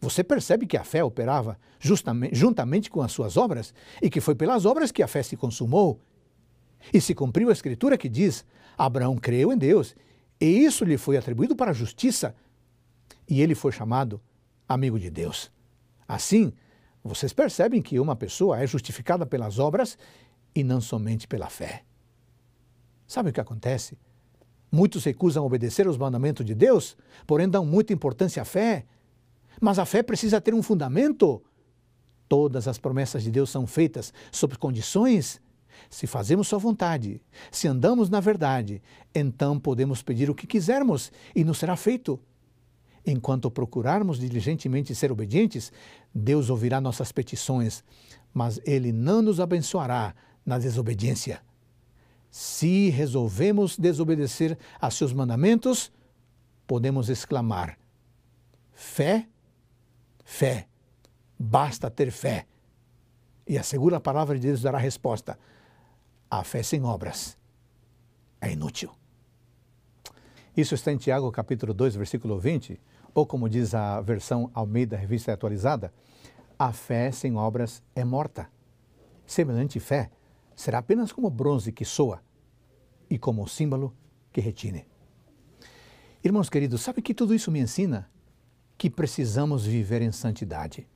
Você 0.00 0.24
percebe 0.24 0.66
que 0.66 0.76
a 0.76 0.82
fé 0.82 1.04
operava 1.04 1.56
justamente, 1.78 2.34
juntamente 2.34 2.90
com 2.90 3.00
as 3.00 3.12
suas 3.12 3.36
obras 3.36 3.72
e 4.02 4.10
que 4.10 4.20
foi 4.20 4.34
pelas 4.34 4.66
obras 4.66 4.90
que 4.90 5.00
a 5.00 5.06
fé 5.06 5.22
se 5.22 5.36
consumou. 5.36 6.00
E 6.92 7.00
se 7.00 7.14
cumpriu 7.14 7.48
a 7.48 7.52
escritura 7.52 7.96
que 7.96 8.08
diz: 8.08 8.44
Abraão 8.76 9.16
creu 9.16 9.52
em 9.52 9.56
Deus 9.56 9.94
e 10.40 10.46
isso 10.46 10.84
lhe 10.84 10.98
foi 10.98 11.16
atribuído 11.16 11.54
para 11.54 11.70
a 11.70 11.74
justiça 11.74 12.34
e 13.28 13.40
ele 13.40 13.54
foi 13.54 13.70
chamado 13.70 14.20
amigo 14.68 14.98
de 14.98 15.10
Deus. 15.10 15.52
Assim, 16.08 16.52
vocês 17.04 17.32
percebem 17.32 17.80
que 17.80 18.00
uma 18.00 18.16
pessoa 18.16 18.60
é 18.60 18.66
justificada 18.66 19.24
pelas 19.24 19.60
obras 19.60 19.96
e 20.52 20.64
não 20.64 20.80
somente 20.80 21.28
pela 21.28 21.48
fé. 21.48 21.84
Sabe 23.06 23.30
o 23.30 23.32
que 23.32 23.40
acontece? 23.40 23.96
Muitos 24.74 25.04
recusam 25.04 25.46
obedecer 25.46 25.86
aos 25.86 25.96
mandamentos 25.96 26.44
de 26.44 26.52
Deus, 26.52 26.96
porém 27.28 27.48
dão 27.48 27.64
muita 27.64 27.92
importância 27.92 28.42
à 28.42 28.44
fé. 28.44 28.84
Mas 29.60 29.78
a 29.78 29.84
fé 29.84 30.02
precisa 30.02 30.40
ter 30.40 30.52
um 30.52 30.64
fundamento. 30.64 31.40
Todas 32.28 32.66
as 32.66 32.76
promessas 32.76 33.22
de 33.22 33.30
Deus 33.30 33.50
são 33.50 33.68
feitas 33.68 34.12
sob 34.32 34.58
condições. 34.58 35.40
Se 35.88 36.08
fazemos 36.08 36.48
Sua 36.48 36.58
vontade, 36.58 37.22
se 37.52 37.68
andamos 37.68 38.10
na 38.10 38.18
verdade, 38.18 38.82
então 39.14 39.60
podemos 39.60 40.02
pedir 40.02 40.28
o 40.28 40.34
que 40.34 40.44
quisermos 40.44 41.12
e 41.36 41.44
nos 41.44 41.58
será 41.58 41.76
feito. 41.76 42.18
Enquanto 43.06 43.52
procurarmos 43.52 44.18
diligentemente 44.18 44.92
ser 44.92 45.12
obedientes, 45.12 45.72
Deus 46.12 46.50
ouvirá 46.50 46.80
nossas 46.80 47.12
petições, 47.12 47.84
mas 48.32 48.60
Ele 48.64 48.90
não 48.90 49.22
nos 49.22 49.38
abençoará 49.38 50.16
na 50.44 50.58
desobediência. 50.58 51.40
Se 52.36 52.90
resolvemos 52.90 53.78
desobedecer 53.78 54.58
a 54.80 54.90
seus 54.90 55.12
mandamentos, 55.12 55.92
podemos 56.66 57.08
exclamar: 57.08 57.78
fé, 58.72 59.28
fé, 60.24 60.66
basta 61.38 61.88
ter 61.88 62.10
fé. 62.10 62.44
E 63.46 63.56
a 63.56 63.62
segunda 63.62 64.00
palavra 64.00 64.34
de 64.34 64.48
Deus 64.48 64.62
dará 64.62 64.78
resposta: 64.78 65.38
a 66.28 66.42
fé 66.42 66.60
sem 66.64 66.82
obras 66.82 67.38
é 68.40 68.50
inútil. 68.50 68.90
Isso 70.56 70.74
está 70.74 70.90
em 70.90 70.96
Tiago 70.96 71.30
capítulo 71.30 71.72
2, 71.72 71.94
versículo 71.94 72.36
20 72.40 72.80
ou 73.14 73.24
como 73.24 73.48
diz 73.48 73.76
a 73.76 74.00
versão 74.00 74.50
Almeida 74.52 74.96
Revista 74.96 75.32
Atualizada, 75.32 75.94
a 76.58 76.72
fé 76.72 77.12
sem 77.12 77.36
obras 77.36 77.80
é 77.94 78.04
morta. 78.04 78.50
Semelhante 79.24 79.78
fé 79.78 80.10
será 80.54 80.78
apenas 80.78 81.12
como 81.12 81.30
bronze 81.30 81.72
que 81.72 81.84
soa 81.84 82.22
e 83.08 83.18
como 83.18 83.46
símbolo 83.48 83.94
que 84.32 84.40
retine. 84.40 84.86
Irmãos 86.22 86.48
queridos, 86.48 86.80
sabe 86.80 87.02
que 87.02 87.14
tudo 87.14 87.34
isso 87.34 87.50
me 87.50 87.60
ensina? 87.60 88.10
Que 88.78 88.88
precisamos 88.88 89.66
viver 89.66 90.02
em 90.02 90.10
santidade. 90.10 90.88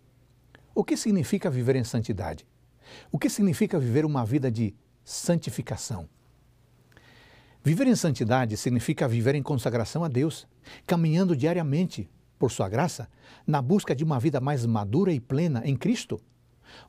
O 0.75 0.83
que 0.83 0.97
significa 0.97 1.51
viver 1.51 1.77
em 1.77 1.85
santidade? 1.85 2.47
O 3.13 3.19
que 3.19 3.29
significa 3.29 3.79
viver 3.79 4.05
uma 4.05 4.25
vida 4.25 4.51
de 4.51 4.75
santificação? 5.05 6.09
Viver 7.63 7.87
em 7.87 7.95
santidade 7.95 8.57
significa 8.57 9.07
viver 9.07 9.35
em 9.35 9.43
consagração 9.43 10.03
a 10.03 10.09
Deus, 10.09 10.47
caminhando 10.87 11.37
diariamente, 11.37 12.09
por 12.39 12.51
Sua 12.51 12.69
graça, 12.69 13.09
na 13.47 13.61
busca 13.61 13.95
de 13.95 14.05
uma 14.05 14.19
vida 14.19 14.41
mais 14.41 14.65
madura 14.65 15.13
e 15.13 15.21
plena 15.21 15.63
em 15.65 15.77
Cristo. 15.77 16.21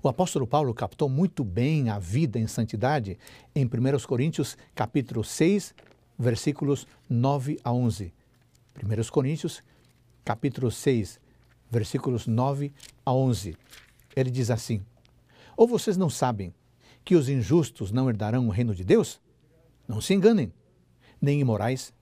O 0.01 0.07
apóstolo 0.07 0.47
Paulo 0.47 0.73
captou 0.73 1.09
muito 1.09 1.43
bem 1.43 1.89
a 1.89 1.99
vida 1.99 2.39
em 2.39 2.47
santidade 2.47 3.17
em 3.55 3.65
1 3.65 3.69
Coríntios 4.07 4.57
capítulo 4.75 5.23
6, 5.23 5.73
versículos 6.17 6.87
9 7.09 7.59
a 7.63 7.71
11. 7.71 8.13
1 8.81 9.09
Coríntios 9.11 9.63
capítulo 10.23 10.71
6, 10.71 11.19
versículos 11.69 12.27
9 12.27 12.71
a 13.05 13.13
11. 13.13 13.55
Ele 14.15 14.31
diz 14.31 14.51
assim: 14.51 14.81
Ou 15.55 15.67
vocês 15.67 15.97
não 15.97 16.09
sabem 16.09 16.53
que 17.03 17.15
os 17.15 17.29
injustos 17.29 17.91
não 17.91 18.09
herdarão 18.09 18.47
o 18.47 18.51
reino 18.51 18.75
de 18.75 18.83
Deus? 18.83 19.19
Não 19.87 19.99
se 19.99 20.13
enganem 20.13 20.51
nem 21.21 21.39
imorais, 21.39 21.93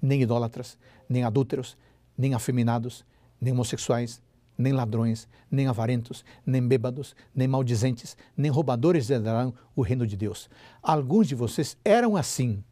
nem 0.00 0.22
idólatras, 0.22 0.78
nem 1.08 1.24
adúlteros, 1.24 1.76
nem 2.16 2.34
afeminados, 2.34 3.04
nem 3.40 3.52
homossexuais, 3.52 4.22
nem 4.56 4.72
ladrões, 4.72 5.28
nem 5.50 5.66
avarentos, 5.66 6.24
nem 6.44 6.66
bêbados, 6.66 7.14
nem 7.34 7.46
maldizentes, 7.46 8.16
nem 8.36 8.50
roubadores 8.50 9.10
herdarão 9.10 9.54
o 9.74 9.82
reino 9.82 10.06
de 10.06 10.16
Deus. 10.16 10.48
Alguns 10.82 11.28
de 11.28 11.34
vocês 11.34 11.76
eram 11.84 12.16
assim, 12.16 12.62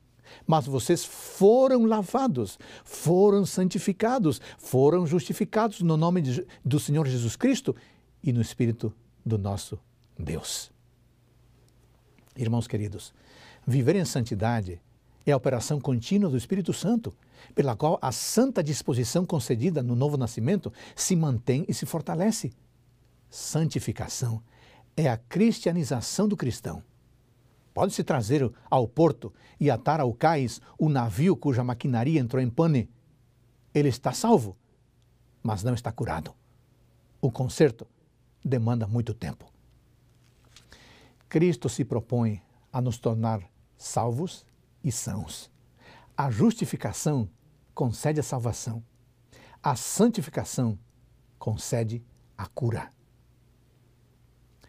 mas 0.47 0.67
vocês 0.67 1.05
foram 1.05 1.85
lavados, 1.85 2.59
foram 2.85 3.45
santificados, 3.45 4.41
foram 4.59 5.07
justificados 5.07 5.81
no 5.81 5.97
nome 5.97 6.23
de, 6.23 6.47
do 6.65 6.81
Senhor 6.81 7.07
Jesus 7.07 7.37
Cristo 7.37 7.75
e 8.23 8.33
no 8.33 8.41
Espírito 8.41 8.93
do 9.25 9.39
nosso 9.39 9.79
Deus. 10.19 10.73
Irmãos 12.37 12.67
queridos, 12.67 13.15
viver 13.67 13.97
em 13.97 14.05
santidade 14.05 14.81
é 15.27 15.33
a 15.33 15.37
operação 15.37 15.81
contínua 15.81 16.31
do 16.31 16.37
Espírito 16.37 16.73
Santo, 16.73 17.15
pela 17.55 17.77
qual 17.77 17.99
a 18.01 18.13
santa 18.13 18.63
disposição 18.63 19.25
concedida 19.25 19.83
no 19.83 19.95
novo 19.95 20.17
nascimento 20.17 20.73
se 20.95 21.17
mantém 21.17 21.65
e 21.69 21.75
se 21.75 21.87
fortalece. 21.87 22.53
Santificação 23.31 24.43
é 24.97 25.09
a 25.09 25.17
cristianização 25.17 26.29
do 26.29 26.37
cristão. 26.37 26.83
Pode-se 27.73 28.05
trazer 28.05 28.49
ao 28.71 28.87
porto 28.87 29.33
e 29.59 29.71
atar 29.71 30.01
ao 30.01 30.13
cais 30.15 30.61
o 30.79 30.89
navio 30.89 31.37
cuja 31.37 31.65
maquinaria 31.65 32.21
entrou 32.21 32.41
em 32.41 32.49
pane. 32.49 32.89
Ele 33.75 33.89
está 33.89 34.13
salvo, 34.13 34.57
mas 35.43 35.65
não 35.65 35.75
está 35.75 35.91
curado. 35.91 36.33
O 37.21 37.33
conserto 37.33 37.87
demanda 38.45 38.87
muito 38.87 39.13
tempo. 39.13 39.51
Cristo 41.29 41.69
se 41.69 41.85
propõe 41.85 42.41
a 42.73 42.81
nos 42.81 42.99
tornar 42.99 43.43
salvos 43.77 44.47
e 44.85 44.93
sãos. 44.93 45.51
A 46.17 46.31
justificação 46.31 47.29
concede 47.75 48.21
a 48.21 48.23
salvação. 48.23 48.85
A 49.63 49.75
santificação 49.75 50.79
concede 51.39 52.05
a 52.37 52.47
cura. 52.47 52.93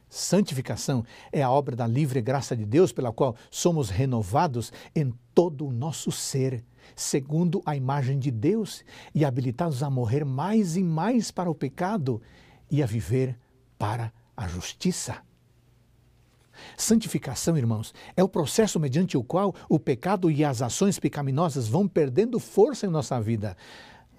Santificação 0.10 1.04
é 1.32 1.44
a 1.44 1.52
obra 1.52 1.76
da 1.76 1.86
livre 1.86 2.22
graça 2.22 2.56
de 2.56 2.66
Deus 2.66 2.94
pela 2.94 3.12
qual 3.12 3.36
somos 3.52 3.90
renovados 3.90 4.72
em 4.96 5.14
todo 5.34 5.68
o 5.68 5.72
nosso 5.74 6.12
ser, 6.12 6.64
segundo 6.96 7.62
a 7.66 7.76
imagem 7.76 8.18
de 8.18 8.32
Deus, 8.32 8.86
e 9.14 9.26
habilitados 9.26 9.84
a 9.84 9.90
morrer 9.90 10.24
mais 10.24 10.78
e 10.78 10.84
mais 10.84 11.32
para 11.32 11.50
o 11.50 11.56
pecado 11.56 12.22
e 12.72 12.82
a 12.82 12.86
viver 12.86 13.38
para 13.78 14.14
a 14.38 14.48
justiça. 14.48 15.22
Santificação, 16.78 17.58
irmãos, 17.58 17.94
é 18.16 18.24
o 18.24 18.30
processo 18.30 18.80
mediante 18.80 19.18
o 19.18 19.24
qual 19.24 19.54
o 19.70 19.80
pecado 19.80 20.30
e 20.30 20.44
as 20.44 20.62
ações 20.62 21.00
pecaminosas 21.00 21.68
vão 21.68 21.88
perdendo 21.88 22.40
força 22.40 22.86
em 22.86 22.90
nossa 22.90 23.20
vida. 23.20 23.56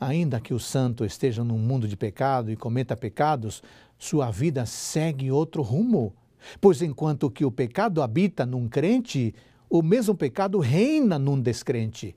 Ainda 0.00 0.40
que 0.40 0.52
o 0.52 0.60
santo 0.60 1.04
esteja 1.04 1.42
num 1.42 1.58
mundo 1.58 1.88
de 1.88 1.96
pecado 1.96 2.50
e 2.50 2.56
cometa 2.56 2.96
pecados, 2.96 3.62
sua 3.98 4.30
vida 4.30 4.66
segue 4.66 5.30
outro 5.30 5.62
rumo. 5.62 6.14
Pois 6.60 6.82
enquanto 6.82 7.30
que 7.30 7.44
o 7.44 7.50
pecado 7.50 8.02
habita 8.02 8.44
num 8.44 8.68
crente, 8.68 9.34
o 9.68 9.82
mesmo 9.82 10.14
pecado 10.14 10.58
reina 10.58 11.18
num 11.18 11.40
descrente. 11.40 12.14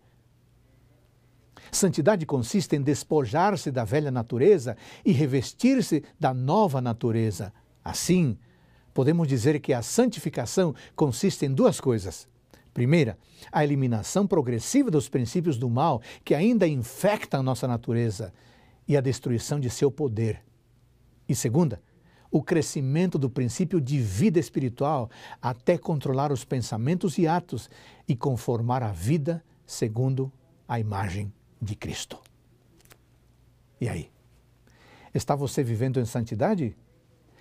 Santidade 1.72 2.26
consiste 2.26 2.76
em 2.76 2.82
despojar-se 2.82 3.72
da 3.72 3.84
velha 3.84 4.12
natureza 4.12 4.76
e 5.06 5.12
revestir-se 5.12 6.04
da 6.20 6.34
nova 6.34 6.82
natureza. 6.82 7.54
Assim, 7.84 8.38
podemos 9.00 9.30
dizer 9.30 9.62
que 9.62 9.72
a 9.72 9.82
santificação 9.82 10.76
consiste 10.94 11.46
em 11.46 11.54
duas 11.54 11.80
coisas. 11.80 12.28
Primeira, 12.74 13.18
a 13.50 13.64
eliminação 13.64 14.28
progressiva 14.28 14.92
dos 14.92 15.08
princípios 15.08 15.58
do 15.58 15.70
mal 15.70 16.02
que 16.22 16.36
ainda 16.36 16.68
infectam 16.68 17.42
nossa 17.42 17.66
natureza 17.66 18.34
e 18.86 18.98
a 18.98 19.00
destruição 19.00 19.58
de 19.58 19.70
seu 19.70 19.90
poder. 19.90 20.44
E 21.30 21.34
segunda, 21.34 21.82
o 22.30 22.44
crescimento 22.44 23.18
do 23.18 23.30
princípio 23.30 23.80
de 23.80 24.02
vida 24.02 24.38
espiritual 24.38 25.10
até 25.42 25.78
controlar 25.78 26.30
os 26.30 26.44
pensamentos 26.44 27.18
e 27.18 27.26
atos 27.26 27.70
e 28.06 28.18
conformar 28.18 28.84
a 28.84 28.92
vida 28.92 29.42
segundo 29.66 30.30
a 30.68 30.78
imagem 30.78 31.32
de 31.62 31.74
Cristo. 31.74 32.20
E 33.80 33.88
aí? 33.88 34.12
Está 35.14 35.38
você 35.38 35.64
vivendo 35.64 36.02
em 36.02 36.06
santidade? 36.06 36.76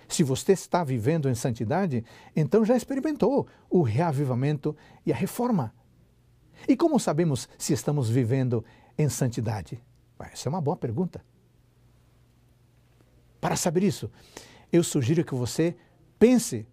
Se 0.09 0.23
você 0.23 0.53
está 0.53 0.83
vivendo 0.83 1.29
em 1.29 1.35
santidade, 1.35 2.03
então 2.35 2.65
já 2.65 2.75
experimentou 2.75 3.47
o 3.69 3.83
reavivamento 3.83 4.75
e 5.05 5.13
a 5.13 5.15
reforma. 5.15 5.73
E 6.67 6.75
como 6.75 6.99
sabemos 6.99 7.47
se 7.57 7.73
estamos 7.73 8.09
vivendo 8.09 8.65
em 8.97 9.07
santidade? 9.07 9.81
Essa 10.19 10.49
é 10.49 10.51
uma 10.51 10.59
boa 10.59 10.75
pergunta. 10.75 11.23
Para 13.39 13.55
saber 13.55 13.83
isso, 13.83 14.11
eu 14.73 14.83
sugiro 14.83 15.23
que 15.23 15.35
você 15.35 15.77
pense 16.17 16.67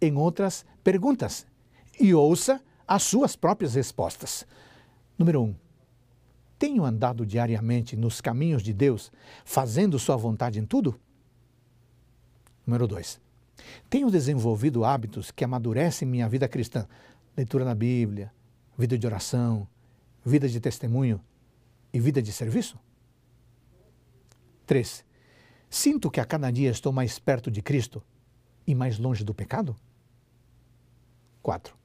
em 0.00 0.16
outras 0.16 0.64
perguntas 0.84 1.46
e 1.98 2.14
ouça 2.14 2.62
as 2.86 3.02
suas 3.02 3.34
próprias 3.34 3.74
respostas. 3.74 4.46
Número 5.18 5.42
um, 5.42 5.54
tenho 6.58 6.84
andado 6.84 7.24
diariamente 7.24 7.96
nos 7.96 8.20
caminhos 8.20 8.62
de 8.62 8.74
Deus, 8.74 9.10
fazendo 9.44 9.98
Sua 9.98 10.16
vontade 10.16 10.60
em 10.60 10.66
tudo? 10.66 11.00
Número 12.66 12.86
dois, 12.86 13.20
tenho 13.90 14.10
desenvolvido 14.10 14.84
hábitos 14.84 15.30
que 15.30 15.44
amadurecem 15.44 16.08
minha 16.08 16.28
vida 16.28 16.48
cristã, 16.48 16.86
leitura 17.36 17.64
na 17.64 17.74
Bíblia, 17.74 18.32
vida 18.76 18.96
de 18.96 19.06
oração, 19.06 19.68
vida 20.24 20.48
de 20.48 20.60
testemunho 20.60 21.20
e 21.92 22.00
vida 22.00 22.22
de 22.22 22.32
serviço? 22.32 22.78
Três, 24.66 25.04
sinto 25.68 26.10
que 26.10 26.20
a 26.20 26.24
cada 26.24 26.50
dia 26.50 26.70
estou 26.70 26.92
mais 26.92 27.18
perto 27.18 27.50
de 27.50 27.60
Cristo 27.60 28.02
e 28.66 28.74
mais 28.74 28.98
longe 28.98 29.22
do 29.22 29.34
pecado? 29.34 29.76
Quatro, 31.42 31.76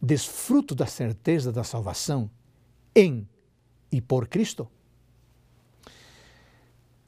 desfruto 0.00 0.74
da 0.74 0.86
certeza 0.86 1.52
da 1.52 1.62
salvação 1.62 2.30
em 2.94 3.28
e 3.92 4.00
por 4.00 4.26
Cristo? 4.26 4.66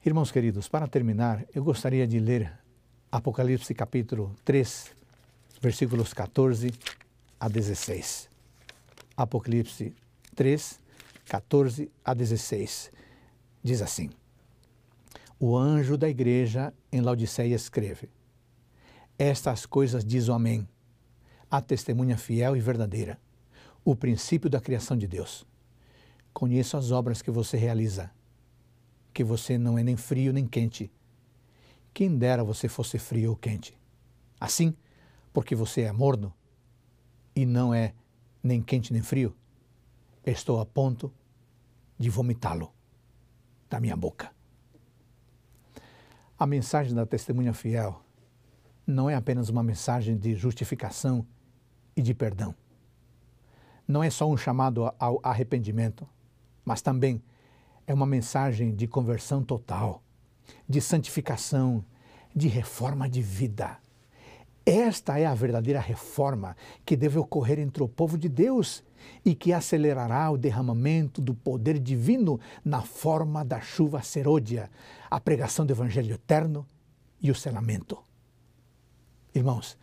Irmãos 0.05 0.31
queridos, 0.31 0.67
para 0.67 0.87
terminar, 0.87 1.43
eu 1.53 1.63
gostaria 1.63 2.07
de 2.07 2.19
ler 2.19 2.57
Apocalipse 3.11 3.73
capítulo 3.73 4.35
3, 4.45 4.91
versículos 5.59 6.13
14 6.13 6.71
a 7.39 7.49
16. 7.49 8.29
Apocalipse 9.17 9.95
3, 10.35 10.79
14 11.25 11.91
a 12.05 12.13
16. 12.13 12.91
Diz 13.63 13.81
assim: 13.81 14.11
O 15.39 15.57
anjo 15.57 15.97
da 15.97 16.07
igreja 16.07 16.71
em 16.91 17.01
Laodiceia 17.01 17.55
escreve: 17.55 18.11
Estas 19.17 19.65
coisas 19.65 20.05
diz 20.05 20.27
o 20.27 20.33
Amém, 20.33 20.69
a 21.49 21.59
testemunha 21.61 22.15
fiel 22.15 22.55
e 22.55 22.59
verdadeira, 22.59 23.19
o 23.83 23.95
princípio 23.95 24.51
da 24.51 24.61
criação 24.61 24.95
de 24.95 25.07
Deus. 25.07 25.47
Conheço 26.31 26.77
as 26.77 26.91
obras 26.91 27.23
que 27.23 27.31
você 27.31 27.57
realiza, 27.57 28.11
que 29.11 29.23
você 29.23 29.57
não 29.57 29.79
é 29.79 29.83
nem 29.83 29.97
frio 29.97 30.31
nem 30.31 30.45
quente. 30.45 30.91
Quem 31.93 32.17
dera 32.17 32.43
você 32.43 32.67
fosse 32.67 32.97
frio 32.97 33.31
ou 33.31 33.35
quente. 33.35 33.77
Assim, 34.39 34.75
porque 35.33 35.55
você 35.55 35.81
é 35.81 35.91
morno 35.91 36.33
e 37.35 37.45
não 37.45 37.73
é 37.73 37.93
nem 38.41 38.61
quente 38.61 38.93
nem 38.93 39.01
frio, 39.01 39.35
estou 40.25 40.59
a 40.59 40.65
ponto 40.65 41.11
de 41.97 42.09
vomitá-lo 42.09 42.71
da 43.69 43.79
minha 43.79 43.95
boca. 43.95 44.31
A 46.37 46.45
mensagem 46.45 46.95
da 46.95 47.05
testemunha 47.05 47.53
fiel 47.53 48.01
não 48.87 49.09
é 49.09 49.15
apenas 49.15 49.49
uma 49.49 49.61
mensagem 49.61 50.17
de 50.17 50.35
justificação 50.35 51.27
e 51.95 52.01
de 52.01 52.13
perdão. 52.13 52.55
Não 53.87 54.01
é 54.01 54.09
só 54.09 54.29
um 54.29 54.37
chamado 54.37 54.93
ao 54.97 55.19
arrependimento 55.21 56.07
mas 56.69 56.83
também 56.83 57.19
é 57.87 57.93
uma 57.95 58.05
mensagem 58.05 58.75
de 58.75 58.87
conversão 58.87 59.43
total, 59.43 60.03
de 60.67 60.81
santificação, 60.81 61.83
de 62.35 62.47
reforma 62.47 63.09
de 63.09 63.21
vida. 63.21 63.77
Esta 64.65 65.19
é 65.19 65.25
a 65.25 65.33
verdadeira 65.33 65.79
reforma 65.79 66.55
que 66.85 66.95
deve 66.95 67.17
ocorrer 67.17 67.59
entre 67.59 67.81
o 67.81 67.87
povo 67.87 68.17
de 68.17 68.29
Deus 68.29 68.83
e 69.25 69.33
que 69.33 69.51
acelerará 69.51 70.29
o 70.29 70.37
derramamento 70.37 71.21
do 71.21 71.33
poder 71.33 71.79
divino 71.79 72.39
na 72.63 72.81
forma 72.81 73.43
da 73.43 73.59
chuva 73.59 74.03
serôdia, 74.03 74.69
a 75.09 75.19
pregação 75.19 75.65
do 75.65 75.73
Evangelho 75.73 76.13
eterno 76.13 76.67
e 77.21 77.31
o 77.31 77.35
selamento. 77.35 77.97
Irmãos, 79.33 79.77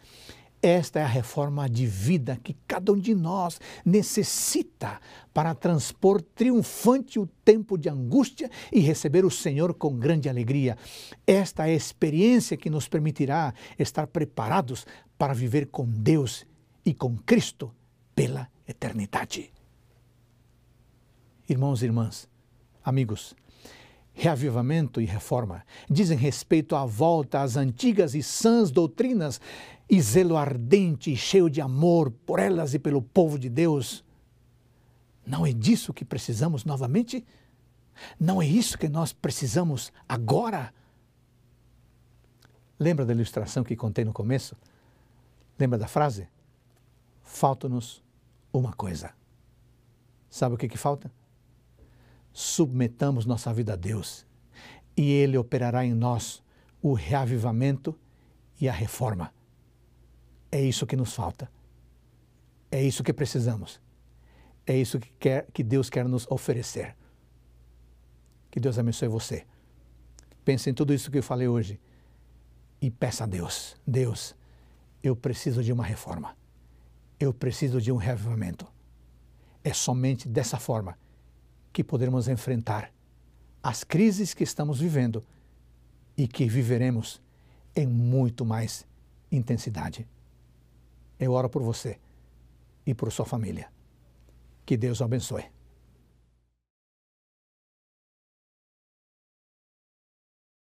esta 0.66 0.98
é 0.98 1.02
a 1.02 1.06
reforma 1.06 1.68
de 1.68 1.86
vida 1.86 2.38
que 2.42 2.56
cada 2.66 2.92
um 2.92 2.98
de 2.98 3.14
nós 3.14 3.60
necessita 3.84 5.00
para 5.32 5.54
transpor 5.54 6.20
triunfante 6.20 7.18
o 7.18 7.26
tempo 7.44 7.78
de 7.78 7.88
angústia 7.88 8.50
e 8.72 8.80
receber 8.80 9.24
o 9.24 9.30
Senhor 9.30 9.74
com 9.74 9.96
grande 9.96 10.28
alegria. 10.28 10.76
Esta 11.26 11.68
é 11.68 11.72
a 11.72 11.76
experiência 11.76 12.56
que 12.56 12.68
nos 12.68 12.88
permitirá 12.88 13.54
estar 13.78 14.06
preparados 14.08 14.84
para 15.16 15.32
viver 15.32 15.66
com 15.66 15.86
Deus 15.86 16.44
e 16.84 16.92
com 16.92 17.16
Cristo 17.16 17.72
pela 18.14 18.48
eternidade. 18.66 19.52
Irmãos 21.48 21.80
e 21.80 21.84
irmãs, 21.84 22.28
amigos, 22.82 23.36
reavivamento 24.12 25.00
e 25.00 25.04
reforma 25.04 25.62
dizem 25.88 26.16
respeito 26.16 26.74
à 26.74 26.84
volta 26.84 27.42
às 27.42 27.56
antigas 27.56 28.14
e 28.14 28.22
sãs 28.22 28.70
doutrinas 28.70 29.40
e 29.88 30.00
zelo 30.00 30.36
ardente 30.36 31.12
e 31.12 31.16
cheio 31.16 31.48
de 31.48 31.60
amor 31.60 32.10
por 32.10 32.38
elas 32.38 32.74
e 32.74 32.78
pelo 32.78 33.00
povo 33.00 33.38
de 33.38 33.48
Deus. 33.48 34.04
Não 35.26 35.46
é 35.46 35.52
disso 35.52 35.92
que 35.92 36.04
precisamos 36.04 36.64
novamente? 36.64 37.24
Não 38.18 38.42
é 38.42 38.46
isso 38.46 38.76
que 38.76 38.88
nós 38.88 39.12
precisamos 39.12 39.92
agora? 40.08 40.72
Lembra 42.78 43.06
da 43.06 43.12
ilustração 43.12 43.64
que 43.64 43.74
contei 43.76 44.04
no 44.04 44.12
começo? 44.12 44.56
Lembra 45.58 45.78
da 45.78 45.88
frase? 45.88 46.28
Falta-nos 47.22 48.02
uma 48.52 48.72
coisa. 48.72 49.14
Sabe 50.28 50.54
o 50.54 50.58
que, 50.58 50.68
que 50.68 50.76
falta? 50.76 51.10
submetamos 52.36 53.24
nossa 53.24 53.50
vida 53.50 53.72
a 53.72 53.76
Deus 53.76 54.26
e 54.94 55.10
Ele 55.10 55.38
operará 55.38 55.86
em 55.86 55.94
nós 55.94 56.42
o 56.82 56.92
reavivamento 56.92 57.98
e 58.60 58.68
a 58.68 58.72
reforma. 58.72 59.32
É 60.56 60.62
isso 60.62 60.86
que 60.86 60.96
nos 60.96 61.12
falta. 61.12 61.50
É 62.70 62.82
isso 62.82 63.04
que 63.04 63.12
precisamos. 63.12 63.78
É 64.66 64.74
isso 64.74 64.98
que, 64.98 65.10
quer, 65.20 65.46
que 65.52 65.62
Deus 65.62 65.90
quer 65.90 66.08
nos 66.08 66.26
oferecer. 66.30 66.96
Que 68.50 68.58
Deus 68.58 68.78
abençoe 68.78 69.06
você. 69.06 69.46
Pense 70.46 70.70
em 70.70 70.72
tudo 70.72 70.94
isso 70.94 71.10
que 71.10 71.18
eu 71.18 71.22
falei 71.22 71.46
hoje 71.46 71.78
e 72.80 72.90
peça 72.90 73.24
a 73.24 73.26
Deus: 73.26 73.76
Deus, 73.86 74.34
eu 75.02 75.14
preciso 75.14 75.62
de 75.62 75.74
uma 75.74 75.84
reforma. 75.84 76.34
Eu 77.20 77.34
preciso 77.34 77.78
de 77.78 77.92
um 77.92 77.96
reavivamento. 77.96 78.66
É 79.62 79.74
somente 79.74 80.26
dessa 80.26 80.58
forma 80.58 80.98
que 81.70 81.84
poderemos 81.84 82.28
enfrentar 82.28 82.90
as 83.62 83.84
crises 83.84 84.32
que 84.32 84.42
estamos 84.42 84.80
vivendo 84.80 85.22
e 86.16 86.26
que 86.26 86.48
viveremos 86.48 87.20
em 87.74 87.86
muito 87.86 88.42
mais 88.42 88.86
intensidade. 89.30 90.08
Eu 91.18 91.32
oro 91.32 91.48
por 91.48 91.62
você 91.62 91.98
e 92.86 92.94
por 92.94 93.10
sua 93.10 93.24
família. 93.24 93.70
Que 94.64 94.76
Deus 94.76 95.00
o 95.00 95.04
abençoe. 95.04 95.44